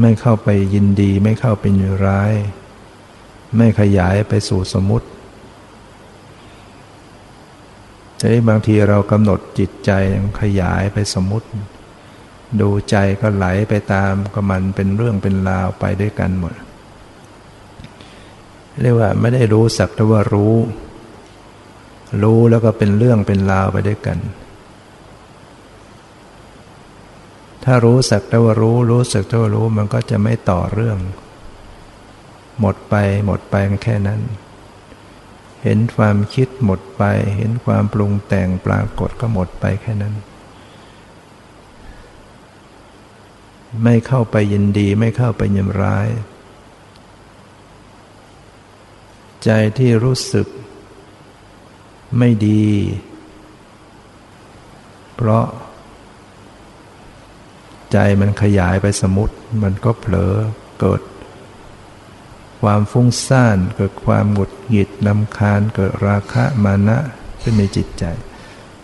[0.00, 2.32] ไม่เข้าไปยินดีไม่เข้าไปยินร้าย
[3.56, 5.06] ไม่ขยายไปสู่สมมติ
[8.18, 9.90] แต่บางทีเรากำหนดจิตใจ
[10.40, 11.48] ขยายไปสมมติ
[12.60, 16.54] ดูใจก็ไหลไปตามก็มันเป็นเรื่องเป็นราวไปด้วยกันหมด
[18.80, 20.54] เรียกว่าไม่ได้รู้สักแต่ว่ารู้
[22.22, 24.18] รู้แล้วก็เป็นเรื่องเป็นราวไปด้วยกัน
[27.64, 30.98] ถ้ารู้สักแต่ว่ารู้ รู้สักแต่ว่ารู้มันก็จะไม่ต่อเรื่อง
[32.60, 32.94] หมดไป
[33.26, 34.20] หมดไปแค่นั้น
[35.68, 37.02] เห็นความคิดหมดไป
[37.36, 40.14] เห็นความปรุงแต่งปรากฏก็หมดไปแค่นั้น
[43.82, 46.08] ไม่เข้าไปยินดีไม่เข้าไปยินร้าย
[49.44, 50.46] ใจที่รู้สึก
[52.18, 52.66] ไม่ดี
[55.14, 55.46] เพราะ
[57.92, 60.34] ใจมันขยายไปสมุติมันก็เผลอ
[60.80, 61.00] เกิด
[62.62, 66.98] ความฟุ้งซ่านเกิดความหงุดหงิดลำคาญเกิดราคะมานะ
[67.42, 68.04] ขึ้นในจิตใจ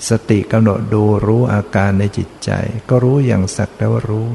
[0.08, 2.50] สติกำหนดดูรู้อาการในจิตใจ
[2.88, 4.28] ก็รู้อย่างสักแต่ว่ารู้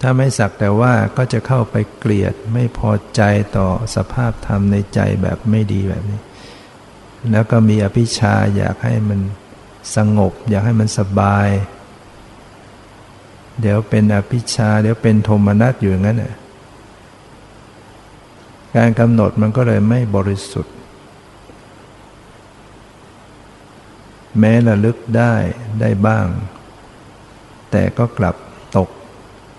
[0.00, 3.22] ถ้าไม่สักแต่ว่าก็จะเข้าไปเกลียดไม่พอใจ
[3.56, 6.20] ต่อสภาพธรรมในใจแบบไม่ดีแบบนี้
[7.30, 9.20] แล้วก็มีอภิชาอยากให้มัน
[9.96, 11.48] สงบ อยากให้มันสบาย
[13.60, 16.34] เดี๋ยวเป็นอภิชา เดี๋ยวเป็นโทมนัสอยู่อย่างนั้นน่ะ
[18.76, 20.74] การกำหนดมันก็เลยไม่บริสุทธิ์
[24.38, 25.34] แม้ระลึกได้
[25.80, 26.26] ได้บ้าง
[27.70, 28.36] แต่ก็กลับ
[28.76, 28.88] ตก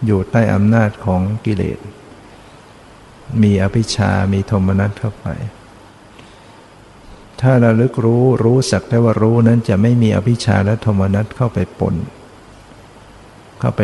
[0.06, 1.80] อยู่ใต้อำนาจของกิเลส
[3.42, 5.28] มีอภิชา มีโทมนัสเข้าไป
[7.42, 11.96] ถ้าระลึกรู้รู้สักแต่ว่ารู้นั้นจะไม่มีอภิชาและโทมนัสเข้าไปปน
[13.60, 13.82] เข้าไป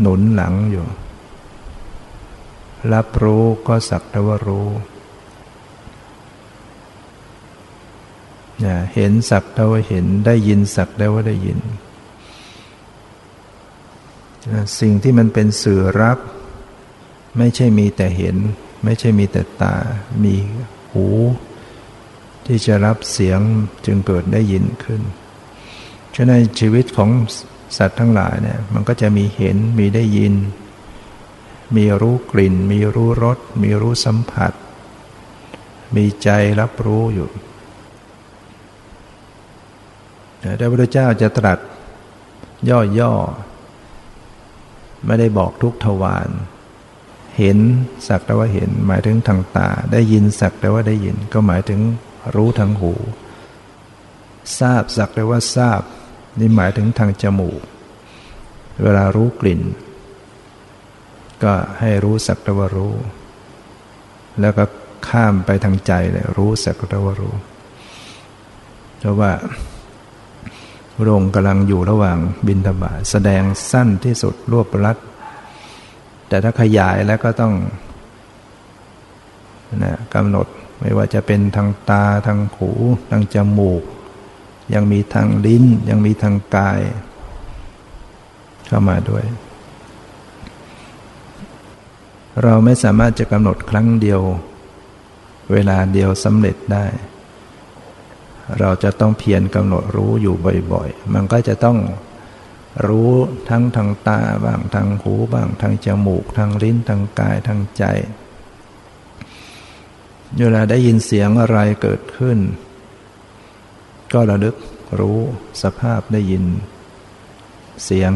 [0.00, 0.86] หนุนหลังอยู่
[2.92, 4.68] รับรู้ก็สักแต่ว่ารู้
[8.94, 11.58] เห็นสักแต่ว่าเห็นได้ยินสักแต่ว่าได้ยิน
[14.80, 16.18] สิ่งที่มันเป็นสื่อรับ
[17.38, 18.36] ไม่ใช่มีแต่เห็น
[18.84, 19.76] ไม่ใช่มีแต่ตา
[20.22, 20.34] มี
[20.92, 21.06] หู
[22.46, 23.40] ที่จะรับเสียง
[23.86, 25.02] จึงเกิดได้ยินขึ้น
[26.14, 27.10] ฉะนั้นชีวิตของ
[27.76, 30.34] สัตว์ทั้งหลายเนี่ยมันก็จะมีเห็นมีได้ยิน
[31.76, 34.52] มีรู้กลิ่น มีรู้รส มีรู้สัมผัส
[35.96, 36.28] มีใจ
[36.60, 37.30] รับรู้อยู่
[40.56, 41.58] แต่พระพุทธเจ้าจะตรัส
[42.98, 46.28] ย่อๆ ไม่ได้บอกทุกทวาร
[47.38, 47.58] เห็น
[48.08, 51.80] สักแต่ว่าเห็น หมายถึงทางตา ได้ยินสักแต่ว่าได้ยิน ก็หมายถึง
[52.34, 52.92] รู้ทางหู
[54.58, 55.82] ทราบสักแต่ว่าทราบ
[56.38, 57.60] นี่หมายถึงทางจมูก
[58.82, 59.60] เวลารู้กลิ่น
[61.42, 62.94] ก็ให้รู้สักตะวารู้
[64.40, 64.64] แล้วก็
[65.08, 67.34] ข้ามไปทางใจเลยรู้สักตะวารู้
[68.98, 69.32] เพราะว่า
[70.96, 74.96] พระองค์กำลังอยู่ระหว่างบินทบาแสดงสั้นที่สุดรวบรัด
[76.28, 77.54] แต่ถ้าขยายแล้วก็ต้อง
[79.84, 80.46] นะกำหนด
[80.80, 82.70] ไม่ว่าจะเป็นทางตาทางหู
[83.10, 83.82] ทางจมูก
[84.74, 86.80] ยังมีทางลิ้น ยังมีทางกาย
[88.66, 89.24] เข้ามาด้วย
[92.42, 94.20] เราไม่สามารถจะกำหนดครั้งเดียว
[95.52, 96.86] เวลาเดียวสำเร็จได้
[98.60, 100.36] เราจะต้องเพียรกำหนดรู้อยู่
[100.72, 101.78] บ่อยๆ มันก็จะต้อง
[102.86, 103.12] รู้
[103.48, 107.84] ทั้งทางตาบ้างทางหูบ้างทางจมูก ทางลิ้นทางกายทางใจ
[110.38, 112.38] เวลาได้ยินเสียงอะไรเกิดขึ้น
[114.12, 114.56] ก็ระลึก
[115.00, 115.18] รู้
[115.62, 116.44] สภาพได้ยิน
[117.84, 118.12] เสียง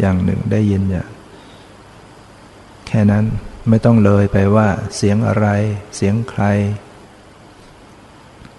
[0.00, 1.08] อย่างหนึ่งได้ยินอย่าง
[2.86, 3.24] แค่นั้น
[3.68, 5.46] ไม่ต้องเลยไปว่าเสียงอะไร
[5.96, 6.42] เสียงใคร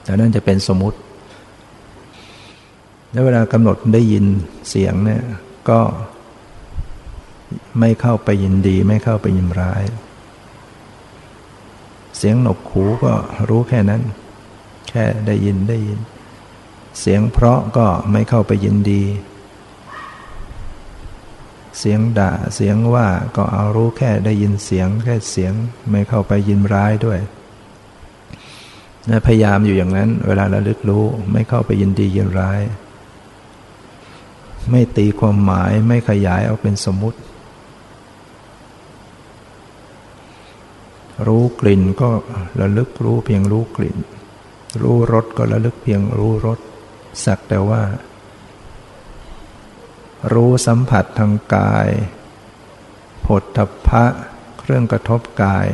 [0.03, 0.99] แต่นั่นจะเป็นสมมุติ
[3.11, 4.25] แล้วเวลากำหนดได้ยิน
[4.69, 5.23] เสียงเนี่ย
[5.69, 5.79] ก็
[7.79, 9.83] ไม่เข้าไปยินดี ไม่เข้าไปยินร้าย
[12.17, 13.13] เสียงหนกหูก็
[13.49, 14.01] รู้แค่นั้น
[14.89, 15.99] แค่ได้ยินได้ยิน
[16.99, 19.03] เสียงเพราะก็ไม่เข้าไปยินดี
[21.79, 25.53] เสียงด่าเสียงว่าก็เอารู้แค่ได้ยินเสียงแค่เสียง
[25.91, 27.19] ไม่เข้าไปยินร้ายด้วย
[29.25, 32.61] พยายามอยู่อย่างนั้น เวลาระลึกรู้ไม่เข้าไปยินดียินร้าย
[34.69, 37.19] ไม่ตีความหมายไม่ขยายเอาเป็นสมมุติ
[41.27, 42.09] รู้กลิ่นก็
[42.61, 43.97] ระลึกรู้เพียงรู้กลิ่น
[44.81, 46.59] รู้รสก็ระลึกเพียงรู้รส
[47.25, 47.83] สักแต่ว่า
[50.33, 51.89] รู้สัมผัสทางกาย
[53.25, 54.05] ผลทพะ
[54.59, 55.67] เครื่องกระทบกาย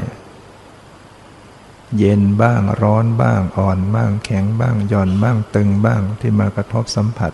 [1.98, 7.34] เย็นบ้างร้อนบ้างอ่อนบ้างแข็งบ้างหย่อนบ้างตึงบ้างที่มากระทบสัมผัส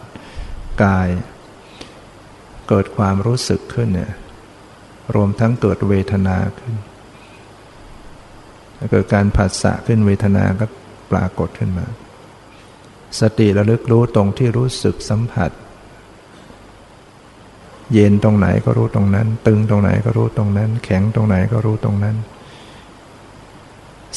[0.83, 1.09] กาย
[2.69, 4.11] เกิดความรู้สึกขึ้นเนี่ย
[5.15, 6.75] รวมทั้งเกิดเวทนาขึ้น
[8.91, 10.65] เกิดการผัสสะขึ้นเวทนาก็
[11.11, 11.85] ปรากฏขึ้นมา
[13.19, 15.51] สติระลึกรู้ตรงที่รู้สึกสัมผัส
[17.93, 22.15] เย็นตรงไหนก็รู้ตรงนั้น ตึงตรงไหนก็รู้ตรงนั้น แข็งตรงไหนก็รู้ตรงนั้น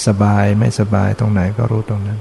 [0.07, 2.21] สบายไม่สบายตรงไหนก็รู้ตรงนั้น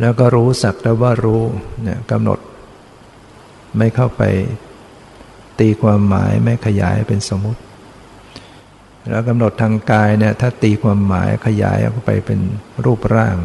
[0.00, 1.42] แล้วก็รู้สักแต่ว่ารู้
[1.82, 2.38] เนี่ยกำหนด
[3.78, 4.22] ไม่เข้าไป
[5.58, 7.60] ตีความหมายไม่ขยายเป็นสมมติ
[9.10, 12.40] แล้วกำหนดทางกายเนี่ยถ้าตีความหมายขยายเข้าไปเป็น
[12.84, 13.36] รูปร่าง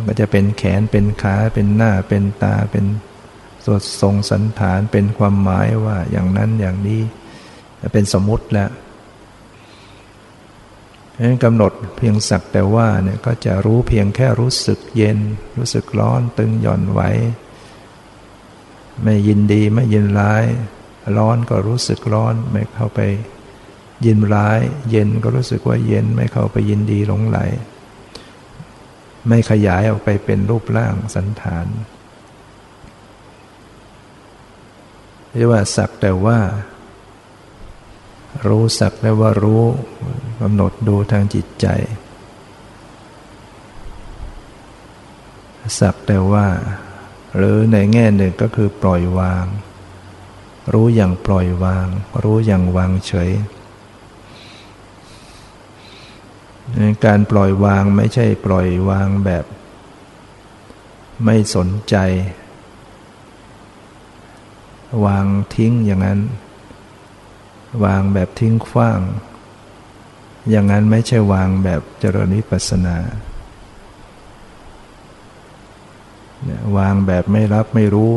[0.00, 2.84] มันก็จะเป็นแขนเป็นขาเป็นหน้าเป็นตาเป็น
[3.64, 7.02] สวดทรงสันฐานเป็นความหมายว่าอย่างนั้นอย่างนี้
[7.92, 8.70] เป็นสมมติแล้ว
[11.24, 15.18] นั้นกำหนดเพียงสักแต่ว่าเนี่ยก็จะรู้เพียงแค่รู้สึกเย็น
[15.58, 17.00] รู้สึกร้อนตึงหย่อนไหว
[19.02, 20.44] ไม่ยินดีไม่ยินร้าย
[21.16, 23.00] ร้อนก็รู้สึกร้อนไม่เข้าไป
[24.06, 27.38] ยินร้าย เย็นก็รู้สึกว่าเย็นไม่เข้าไปยินดีหลงไหล
[29.28, 31.66] ไม่ขยายออกไปเป็นรูปร่างสันฐาน
[35.32, 36.38] เรียกว่าสักแต่ว่า
[38.48, 39.62] รู้สักแต่ว่ารู้
[40.40, 41.66] กำหนดดูทางจิตใจ
[45.80, 46.46] สักแต่ว่า
[47.36, 49.46] หรือในแง่หนึ่งก็คือปล่อยวาง
[50.72, 51.86] รู้อย่างปล่อยวาง
[52.22, 53.30] รู้อย่างวางเฉย
[57.06, 59.44] การปล่อยวางไม่ใช่ปล่อยวางแบบ
[61.24, 61.96] ไม่สนใจ
[65.06, 66.20] วางทิ้งอย่างนั้น
[67.84, 69.00] วางแบบทิ้งขว้าง
[70.50, 72.96] อย่างนั้นไม่ใช่วางแบบเจริญวิปัสนา
[76.76, 78.12] วางแบบไม่รับไม่รู้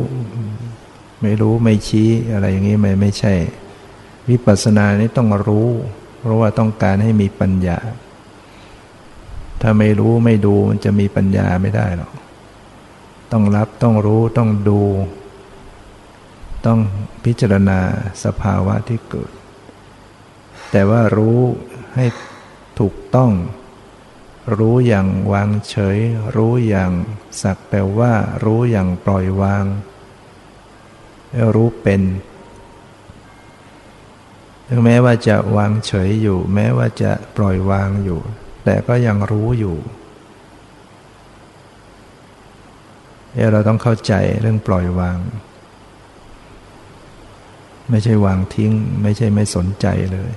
[1.22, 3.34] ไม่รู้ไม่ชี้อะไรอย่างนี้ไม่ไม่ใช่
[4.30, 5.70] วิปัสสนานี้ต้องรู้
[6.20, 7.80] เพราะว่าต้องการให้มีปัญญา
[9.66, 12.14] ถ้าไม่รู้ไม่ดูมันจะมีปัญญาไม่ได้หรอก
[13.32, 14.82] ต้องรับต้องรู้ต้องดู
[16.66, 16.80] ต้อง
[17.26, 17.80] พิจารณา
[18.24, 19.32] สภาวะที่เกิด
[20.72, 21.40] แต่ว่ารู้
[21.96, 22.06] ให้
[22.80, 23.32] ถูกต้อง
[24.58, 25.98] รู้อย่างวางเฉย
[26.36, 26.92] รู้อย่าง
[27.42, 29.66] สักแต่ว่ารู้อย่างปล่อยวาง
[31.56, 32.02] รู้เป็น
[34.68, 38.22] ถึงแม้ว่าจะวางเฉยอยู่ แม้ว่าจะปล่อยวางอยู่
[38.64, 39.78] แต่ก็ยังรู้อยู่
[43.52, 45.20] เราต้องเข้าใจเรื่องปล่อยวาง
[47.90, 50.32] ไม่ใช่วางทิ้ง ไม่ใช่ไม่สนใจเลย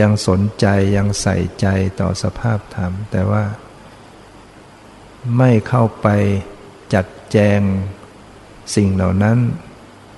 [0.00, 0.66] ยังสนใจ
[0.96, 1.66] ยังใส่ใจ
[2.00, 3.44] ต่อสภาพธรรม แต่ว่า
[5.38, 6.08] ไม่เข้าไป
[6.94, 7.60] จัดแจง
[8.74, 9.38] สิ่งเหล่านั้น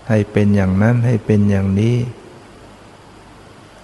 [0.08, 1.96] ให้เป็นอย่างนั้นให้เป็นอย่างนี้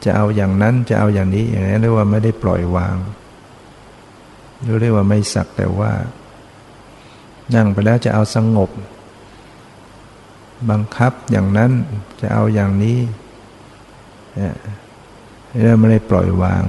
[0.04, 2.96] จะเอาอย่างนั้นจะเอาอย่างนี้อย่างนี้เรียกว่าไม่ได้ปล่อยวาง
[4.62, 5.92] หรือเรียกว่าไม่สักแต่ว่า
[7.54, 8.70] นั่งไปแล้วจะเอาสงบ
[10.70, 11.72] บังคับอย่างนั้น
[12.20, 12.98] จะเอาอย่างนี้
[15.64, 16.64] เราไม่ได้ปล่อยวาง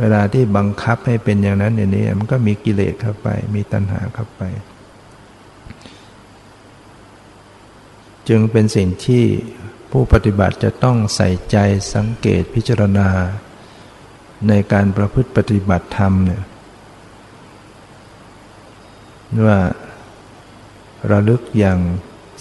[0.00, 4.42] เวลาที่บังคับให้เป็นอย่างนั้นอย่างนี้ มันก็มีกิเลสเข้าไป มีตัณหาเข้าไป
[8.28, 9.24] จึงเป็นสิ่งที่
[9.96, 11.56] ผู้ปฏิบัติจะต้องใส่ใจ
[11.94, 13.08] สังเกตพิจารณา
[14.48, 16.42] ในการประพฤติปฏิบัติธรรมเนี่ย
[19.46, 19.60] ว่า
[21.10, 21.78] ระลึกอย่าง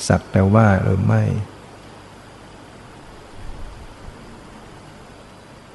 [0.07, 1.23] สักแต่ว่าหรือไม่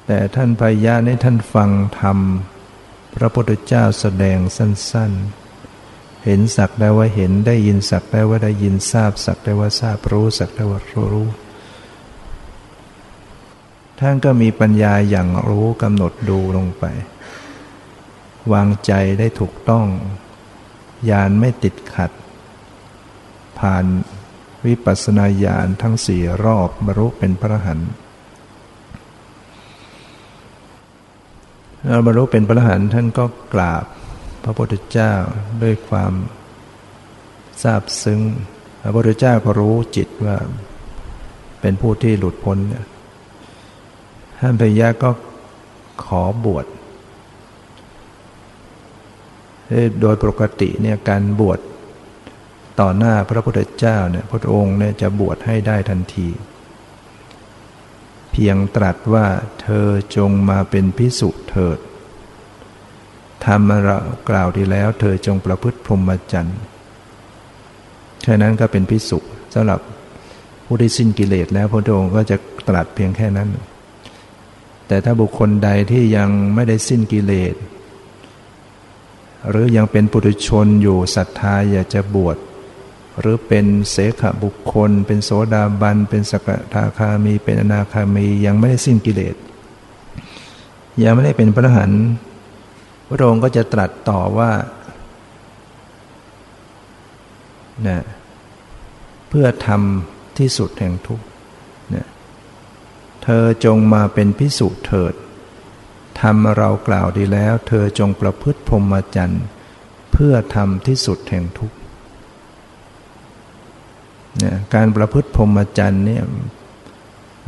[0.05, 1.69] แต่ท่านพายะในท่านฟัง
[1.99, 2.17] ธรรม
[3.15, 5.11] พระพุทธเจ้าแสดงสั้น
[5.67, 10.81] ๆ เห็นสักได้ว่าเห็นได้ยินสักได้ว่าได้ยินทราบสักได้ว่าทราบรู้สักได้ว่า
[11.13, 11.29] รู้
[13.99, 16.85] ท่านก็มีปัญญาอย่างรู้กำหนดดูลงไป
[18.53, 19.85] วางใจได้ถูกต้อง
[21.09, 22.11] ญาณไม่ติดขัด
[23.59, 23.85] ผ่าน
[24.65, 27.79] วิปัสสนาญาณทั้งสี่รอบบรรลุเป็นพระหัน
[32.05, 33.85] บรรลุเป็นพระหันท่านก็กราบ
[34.43, 35.13] พระพุทธเจ้า
[35.63, 36.13] ด้วยความ
[37.63, 38.19] ทราบซึ้ง
[38.81, 40.37] พระพุทธเจ้าก็รู้จิตว่า
[41.61, 42.85] เป็นผู้ที่หลุดพ้นเนี่ย
[44.39, 45.09] ท่านพยะก็
[46.05, 46.65] ขอบวช
[50.01, 51.59] โดยปกติเนี่ยการบวช
[52.79, 56.27] ต่อหน้าพระพุทธเจ้าเนี่ยพระองค์เนี่ยจะบวชให้ได้ทันที
[58.31, 59.25] เพียงตรัสว่า
[59.61, 61.79] เธอจงมาเป็นพิสุเถิด
[63.45, 63.97] ทำมาเรา
[64.29, 66.59] กล่าวดีแล้ว เธอจงประพฤติพรหมจรรย์
[68.23, 69.19] แค่นั้นก็เป็นพิสุ
[69.53, 69.79] สำหรับ
[70.65, 72.37] ผู้ที่สิ้นกิเลสแล้วพระองค์ก็จะ
[72.67, 73.49] ตรัสเพียงแค่นั้น
[74.89, 77.55] แต่ถ้าบุคคลใดที่ยังไม่ได้สิ้นกิเลส
[79.49, 82.37] หรือยังเป็นปุถุชนอยู่ศรัทธาอยากจะบวช
[83.19, 89.35] หรือเป็นเสขบุคคล เป็นโสดาบัน เป็นสกทาคามี เป็นอนาคามี ยังไม่ได้สิ้นกิเลส
[91.03, 91.91] ยังไม่ได้เป็นพระหัน
[93.07, 94.51] พระองค์ก็จะตรัสต่อว่า
[97.87, 97.99] นะ
[99.29, 101.25] เพื่อทำที่สุดแห่งทุกข์
[103.43, 105.13] อจงมาเป็นพิสุเถิด
[106.21, 109.43] ทำเรากล่าวดีแล้ว เธอจงประพฤติพรหมจรรย์
[110.11, 111.77] เพื่อทำที่สุดแห่งทุกข์
[114.37, 116.23] เนี่ยการประพฤติพรหมจรรย์เนี่ย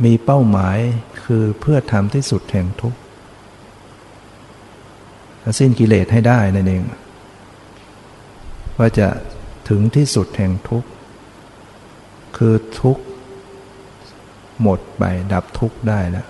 [0.04, 0.78] มีเป้าหมาย
[1.24, 2.98] คือเพื่อทำที่สุดแห่งทุกข์
[5.58, 6.82] สิ้นกิเลสให้ได้นั่นเอง
[8.78, 9.08] ว่าจะ
[9.68, 10.88] ถึงที่สุดแห่งทุกข์
[12.36, 13.02] คือทุกข์
[14.60, 16.28] หมดไปดับทุกข์ได้แล้ว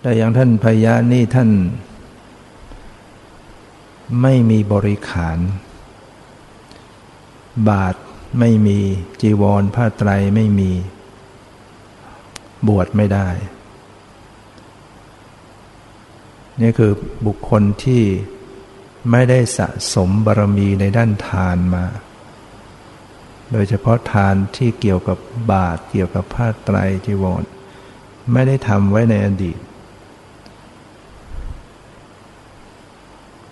[0.00, 1.50] แต่อย่างท่านพญานี่ท่าน
[4.22, 5.38] ไม่มีบริขาร
[7.68, 7.94] บาท
[8.38, 8.78] ไม่มี
[9.20, 10.70] จีวรผ้าไตรไม่มี
[12.68, 13.28] บวชไม่ได้
[16.60, 16.92] นี่คือ
[17.26, 18.02] บุคคลที่
[19.10, 21.84] ไม่ได้สะสมบารมีในด้านทานมา
[23.56, 25.18] โดยเฉพาะทานที่เกี่ยวกับ
[25.50, 26.76] บาตรเกี่ยวกับผ้าไตร
[27.06, 27.42] จีวร
[28.32, 29.58] ไม่ได้ทำไว้ในอดีต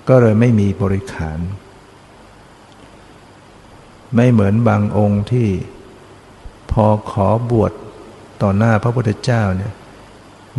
[0.08, 1.38] ก็เลยไม่มีบริขาร
[4.14, 5.48] ไม่เหมือนบางองค์ที่
[6.72, 7.72] พอขอบวช
[8.42, 9.72] ต่อหน้าพระพุทธเจ้าเนี่ย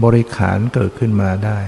[0.04, 1.60] บริขารเกิดขึ้นมาได้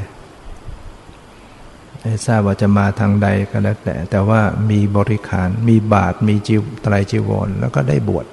[2.07, 4.41] ไม่ทราบว่าจะมาทางใดก็แล้วแต่ แต่ว่า
[4.71, 8.25] มีบริขารมีบาทมีจิวไตรจีวร แล้วก็ได้บวช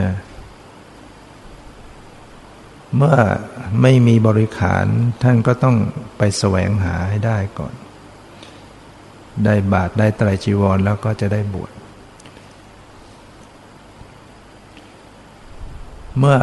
[0.00, 0.12] นะ
[2.96, 3.18] เมื่อ
[3.82, 4.86] ไม่มีบริขาร
[5.22, 5.76] ท่านก็ต้อง
[6.18, 7.74] ไปแสวงหาให้ได้ก่อน
[9.44, 11.72] ได้บาทได้ไตรจีวร แล้วก็จะได้บวช
[16.18, 16.38] เมื่อ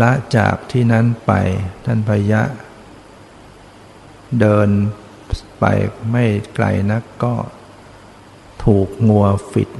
[0.00, 1.32] ละจากที่นั้นไป
[1.84, 2.42] ท่านพยะ
[4.40, 4.68] เดิน
[5.60, 5.64] ไป
[6.10, 6.24] ไม่
[6.54, 7.34] ไกลนักก็
[8.64, 9.70] ถูกงัวฟิด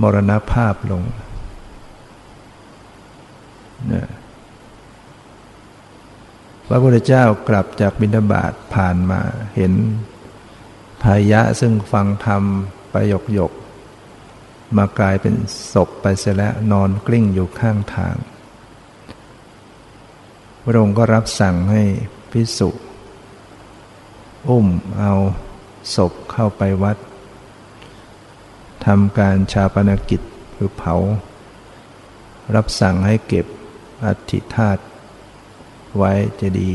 [0.00, 1.02] มรณภาพลง
[3.92, 4.08] นะ
[6.66, 9.20] พระพุทธเจ้ากลับจากบิณฑบาตผ่านมา
[9.56, 9.72] เห็น
[11.02, 12.42] พายะซึ่งฟังธรรม
[12.90, 13.52] ไปหยกหยก
[14.76, 15.34] มากลายเป็น
[15.72, 18.16] ศพไปเสียแล้วนอนกลิ้งอยู่ข้างทาง
[20.64, 21.82] พระองค์ก็รับสั่งให้
[22.30, 22.70] พิสุ
[24.48, 24.66] อุ้ม
[24.98, 25.12] เอา
[25.94, 26.96] ศพเข้าไปวัด
[28.86, 30.20] ทำการชาปนกิจ
[30.54, 30.94] หรือเผา
[32.54, 33.46] รับสั่งให้เก็บ
[34.04, 34.82] อัฐิธาตุ
[35.96, 36.72] ไว้จะดี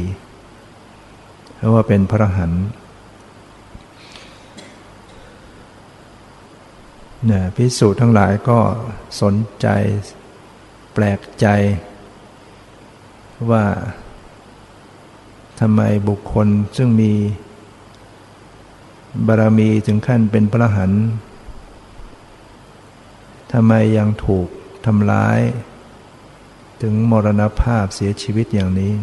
[1.56, 2.54] เพราะว่าเป็นพระหัน
[7.26, 8.60] เนี่ยพิสูจน์ทั้งหลายก็
[9.22, 9.68] สนใจ
[10.94, 11.48] แปลกใจ
[13.52, 13.66] ว่า
[15.60, 17.14] ทำไมบุคคลซึ่งมี
[19.28, 20.92] บารมีถึงขั้นเป็นพระหัน
[23.52, 24.48] ทำไมยังถูก
[24.86, 25.40] ทำร้าย
[26.82, 28.94] ถึงมรณภาพเสียชีวิตอย่างนี้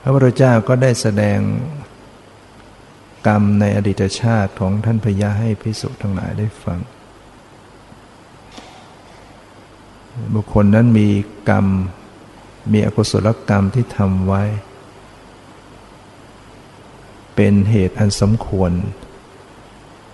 [0.00, 1.38] พระพุทธเจ้าก็ได้แสดง
[3.26, 6.78] กรรมในอดีตชาติของท่านพญาให้พิสุทั้งหลายได้ฟัง
[10.34, 11.08] บุคคลนั้นมี
[11.50, 11.66] กรรม
[12.72, 14.42] มีอกุศลกรรมที่ทำไว้
[17.34, 18.72] เป็นเหตุอันสมควร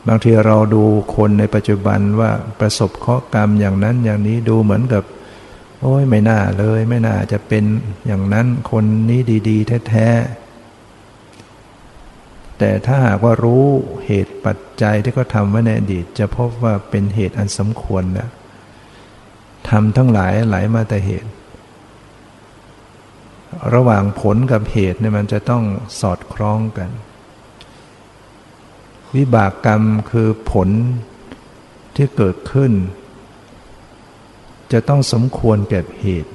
[0.09, 0.85] บางทีเราดู
[1.17, 2.31] คนในปัจจุบันว่า
[2.61, 5.05] ประสบเคราะกรรมอย่างนั้นอย่างนี้ดูเหมือนกับ
[5.81, 7.65] โอ้ยไม่น่าเลย ไม่น่าจะเป็น
[8.07, 13.65] อย่างนั้นคนนี้ดีๆ แท้ๆแต่ถ้าหากว่ารู้
[14.07, 18.05] เหตุปัจจัยที่เขาทำไว้ในอดีต จะพบว่าเป็นเหตุอันสมควร
[19.73, 21.31] นะทำทั้งหลายไหลามาแต่เหตุ
[23.75, 25.65] ระหว่างผลกับเหตุเนี่ยมันจะต้อง
[26.01, 26.91] สอดคล้องกัน
[29.17, 30.69] วิบากกรรมคือผล
[31.97, 32.73] ที่เกิดขึ้น
[34.73, 36.33] จะต้องสมควรแก่เหตุ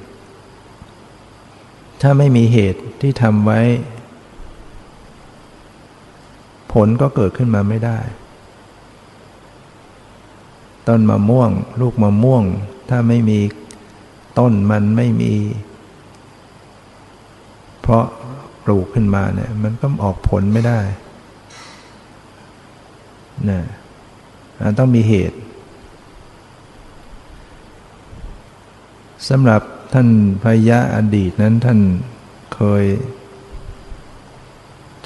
[2.02, 3.60] ถ้าไม่มีเหตุที่ทำไว้
[6.74, 8.00] ผลก็เกิดขึ้นมาไม่ได้
[10.88, 12.44] ต้นมะม่วง ลูกมะม่วง
[12.90, 13.40] ถ้าไม่มี
[14.40, 15.34] ต้นมันไม่มี
[17.82, 18.06] เพราะ
[18.64, 20.80] ปลูกขึ้นมาเนี่ย มันก็ออกผลไม่ได้
[23.50, 23.62] นะ
[24.78, 25.38] ต้องมีเหตุ
[29.30, 29.62] สำหรับ
[29.94, 30.08] ท่าน
[30.44, 31.80] พยะอดีตนั้นท่าน
[32.56, 32.86] เคย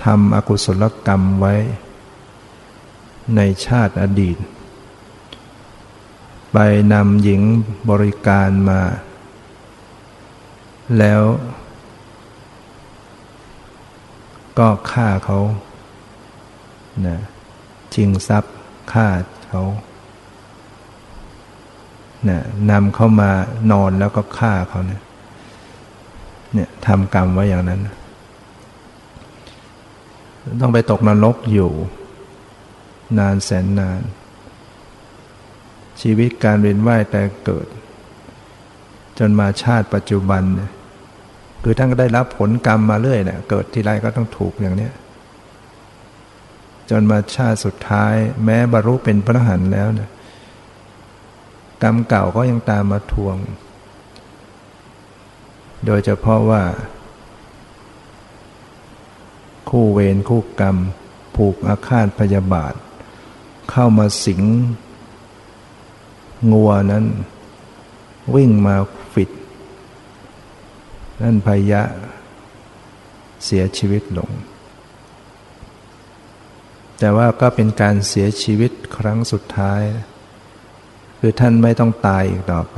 [0.03, 1.55] ทำอกุศลกรรมไว้
[3.35, 4.37] ในชาติอดีต
[6.53, 6.57] ไป
[6.93, 7.41] นำหญิง
[7.89, 8.81] บริการมา
[10.99, 11.21] แล้ว
[14.59, 15.39] ก็ฆ่าเขา
[17.07, 17.17] นะ
[17.93, 18.53] ชิงทรัพย์
[18.93, 19.07] ฆ่า
[19.47, 19.63] เขา
[22.29, 22.39] นะ
[22.71, 23.31] นำเข้ามา
[23.71, 25.01] นอนแล้วก็ฆ่าเขาเนี่ย
[26.53, 27.81] เนี่ยทำกรรมไว้อย่างนั้น
[30.61, 31.71] ต้องไปตกนรกอยู่
[33.19, 34.01] นานแสนนาน
[36.01, 37.67] ชีวิตการเวียนว่ายแต่เกิด
[39.19, 40.71] จนมาชาติปัจจุบันเนี่ย
[41.63, 44.93] คือท่านก็ได้รับผลกรรมมาเรื่อยเนี่ยเกิดทีไรก็ต้องถูกอย่างเนี้ย
[46.89, 50.09] จนมาชาติสุดท้าย แม้บรรลุเป็นพระหันแล้วเนะ
[51.83, 53.37] กรรมเก่าก็ยังตามมาทวง
[55.85, 56.63] โดยเฉพาะว่า
[59.69, 60.77] คู่เวรคู่กรรม
[61.35, 62.73] ผูกอาฆาตพยาบาท
[63.71, 64.41] เข้ามาสิง
[66.51, 67.05] งัวนั้น
[68.35, 68.75] วิ่งมา
[69.13, 69.29] ฟิด
[71.21, 71.81] นั่นพยะ
[73.45, 74.31] เสียชีวิตลง
[76.99, 79.81] แต่ว่าก็เป็นการเสียชีวิตครั้งสุดท้าย
[81.19, 82.77] คือท่านไม่ต้องตายอีกต่อไป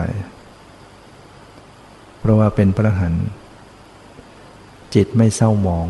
[2.19, 3.13] เพราะว่าเป็นพระหัน
[4.95, 5.87] จิตไม่เศร้าหมอง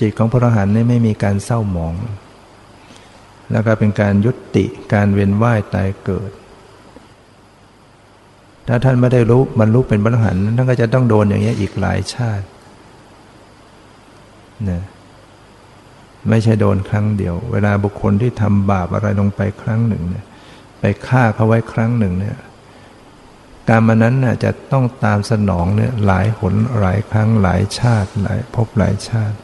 [0.00, 1.94] จิตของพระหันนี่ไม่มีการเศร้าหมอง
[3.52, 6.30] แล้วก็เป็นการยุติการเวียนว่ายตายเกิด
[8.68, 12.46] ถ้าท่านไม่ได้รู้บรรลุเป็นบรรหันท่านก็จะต้องโดนอย่างนี้อีกหลายชาติ
[14.70, 14.82] นะ
[16.28, 20.24] ไม่ใช่โดนครั้งเดียว เวลาบุคคลที่ทำบาปอะไรลงไปครั้งหนึ่งเนี่ย
[20.80, 22.36] ไปฆ่าเขาไว้ครั้งหนึ่งเนี่ย
[23.68, 29.36] การมานั้นน่ะจะต้องตามสนองเนี่ยหลายหนหลายครั้งหลายชาติหลายพบหลายชาติ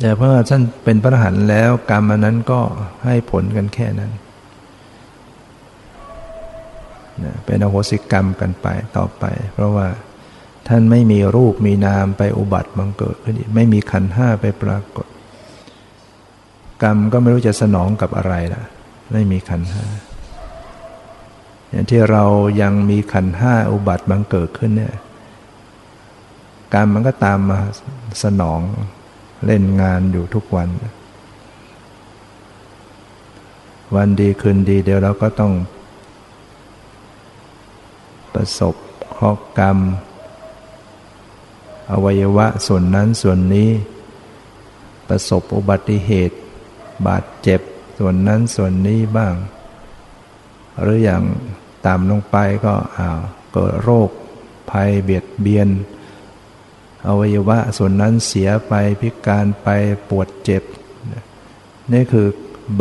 [0.00, 2.60] แต่เพราะท่านเป็นพระอรหันต์แล้วกรรมนั้นก็
[3.04, 4.12] ให้ผลกันแค่นั้น
[7.46, 9.24] เป็นอโหสิกรรมกันไปต่อไป
[9.54, 9.88] เพราะว่า
[10.68, 15.06] ท่านไม่มีรูปมีนามไปอุบัติบังเกิดขึ้นไม่มีขันห้าไปปรากฏ
[16.82, 18.62] กรรมก็ไม่รู้จะสนองกับอะไรล่ะ
[19.12, 19.84] ไม่มีขันห้า
[21.70, 22.24] อย่างที่เรา
[22.62, 24.94] ยังมีขันห้าอุบัติบังเกิดขึ้นเนี่ย
[26.74, 27.58] กรรมมันก็ตามมา
[28.22, 28.60] สนอง
[29.46, 30.68] เล่นงานอยู่ทุกวัน
[33.94, 35.52] วันดีคืนดีเดี๋ยวเราก็ต้อง
[38.34, 38.74] ประสบ
[39.16, 39.78] ข้อกรรม
[41.90, 43.70] อวัยวะส่วนนั้นส่วนนี้
[45.08, 46.36] ประสบอุบัติเหตุ
[47.06, 47.60] บาดเจ็บ
[47.98, 49.34] ส่วนนั้นส่วนนี้บ้าง
[50.80, 51.22] หรืออย่าง
[51.86, 53.20] ตามลงไปก็อ้าว
[53.52, 54.10] เกิดโรค
[54.70, 55.68] ภัยเบียดเบียน
[57.06, 59.68] อวัยวะส่วนนั้นเสียไปพิการไป
[60.08, 60.62] ปวดเจ็บ
[61.92, 62.26] นี่คือ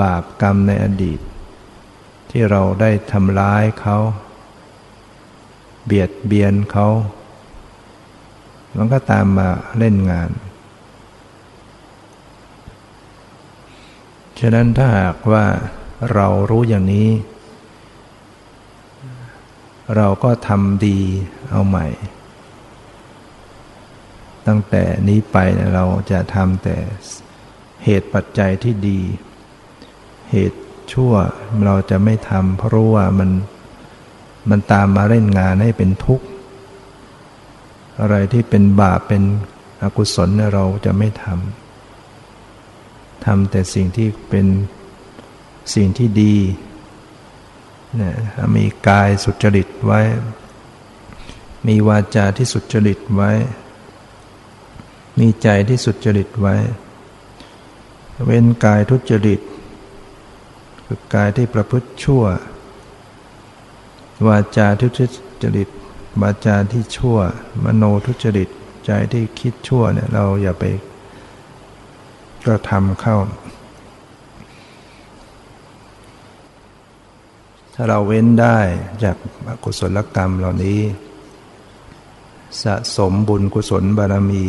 [0.01, 1.19] บาปกรรมในอดีต
[2.31, 3.97] ที่เราได้ทำร้ายเขา
[5.85, 6.87] เบียดเบียนเขา
[8.75, 10.29] มันก็ตามมาเล่นงาน
[14.39, 15.45] ฉะนั้นถ้าหากว่า
[16.13, 17.09] เรารู้อย่างนี้
[19.95, 20.99] เราก็ทำดี
[21.51, 21.87] เอาใหม่
[24.49, 25.37] ตั้งแต่นี้ไป
[25.75, 26.77] เราจะทำแต่
[27.85, 28.99] เหตุปัจจัยที่ดี
[30.31, 30.59] เหตุ
[30.91, 31.13] ชั่ว
[31.65, 33.29] เราจะไม่ทำเพราะว่ามัน
[34.49, 36.25] มันตามมาเล่นงานให้เป็นทุกข์
[37.99, 39.23] อะไรที่เป็นบาปเป็น
[39.83, 44.47] อกุศลเราจะไม่ทำทำแต่สิ่งที่เป็น
[45.75, 46.35] สิ่งที่ดี
[47.99, 48.15] นี่ย
[48.55, 50.01] มีกายสุจริตไว้
[51.67, 53.31] มีวาจาที่สุจริตไว้
[55.19, 56.55] มีใจที่สุดจริตไว้
[58.25, 59.39] เว้นกายทุจริต
[60.85, 62.23] คือกายที่ประพฤติชั่ว
[64.27, 64.87] วาจาทุ
[65.43, 65.69] จริต
[66.21, 67.17] วาจาที่ชั่ว
[67.63, 68.49] มโนทุจริต
[68.85, 70.65] ใจที่คิดชั่วเนี่ยเราอย่าไป
[72.45, 73.17] กระทำเข้า
[77.73, 78.57] ถ้าเราเว้นได้
[79.03, 79.17] จาก
[79.47, 80.79] อกุศลกรรมเหล่านี้
[82.63, 84.45] สะสมบุญกุศลบารมี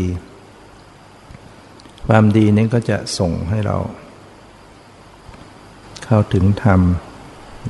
[2.13, 3.79] ความดีนี้ก็จะส่งให้เรา
[6.05, 6.81] เข้าถึงธรรม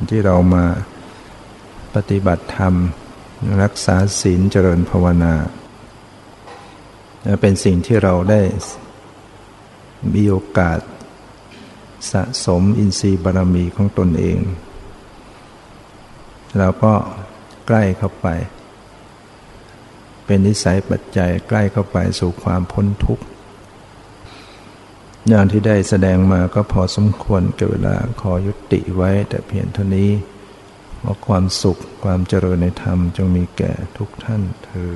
[0.09, 0.65] ที่เรามา
[1.95, 2.75] ปฏิบัติธรรม
[3.63, 5.35] รักษาศีลเจริญภาวนา
[7.41, 8.41] เป็นสิ่งที่เราได้
[10.15, 10.79] มีโอกาส
[12.13, 14.39] สะสมอินทรีย์บารมีของตนเอง
[16.59, 16.95] เราก็
[17.67, 18.27] ใกล้เข้าไป
[20.25, 23.27] เป็นนิสัยปัจจัยใกล้เข้าไปสู่ความพ้นทุกข์
[25.33, 30.11] อย่างที่ได้แสดงมาก็พอสมควรกับเวลาขอยุติไว้แต่เพียงเท่านี้
[31.05, 34.95] ว่าความสุขความเจริญในธรรมจงมีแก่ทุกท่านเธอ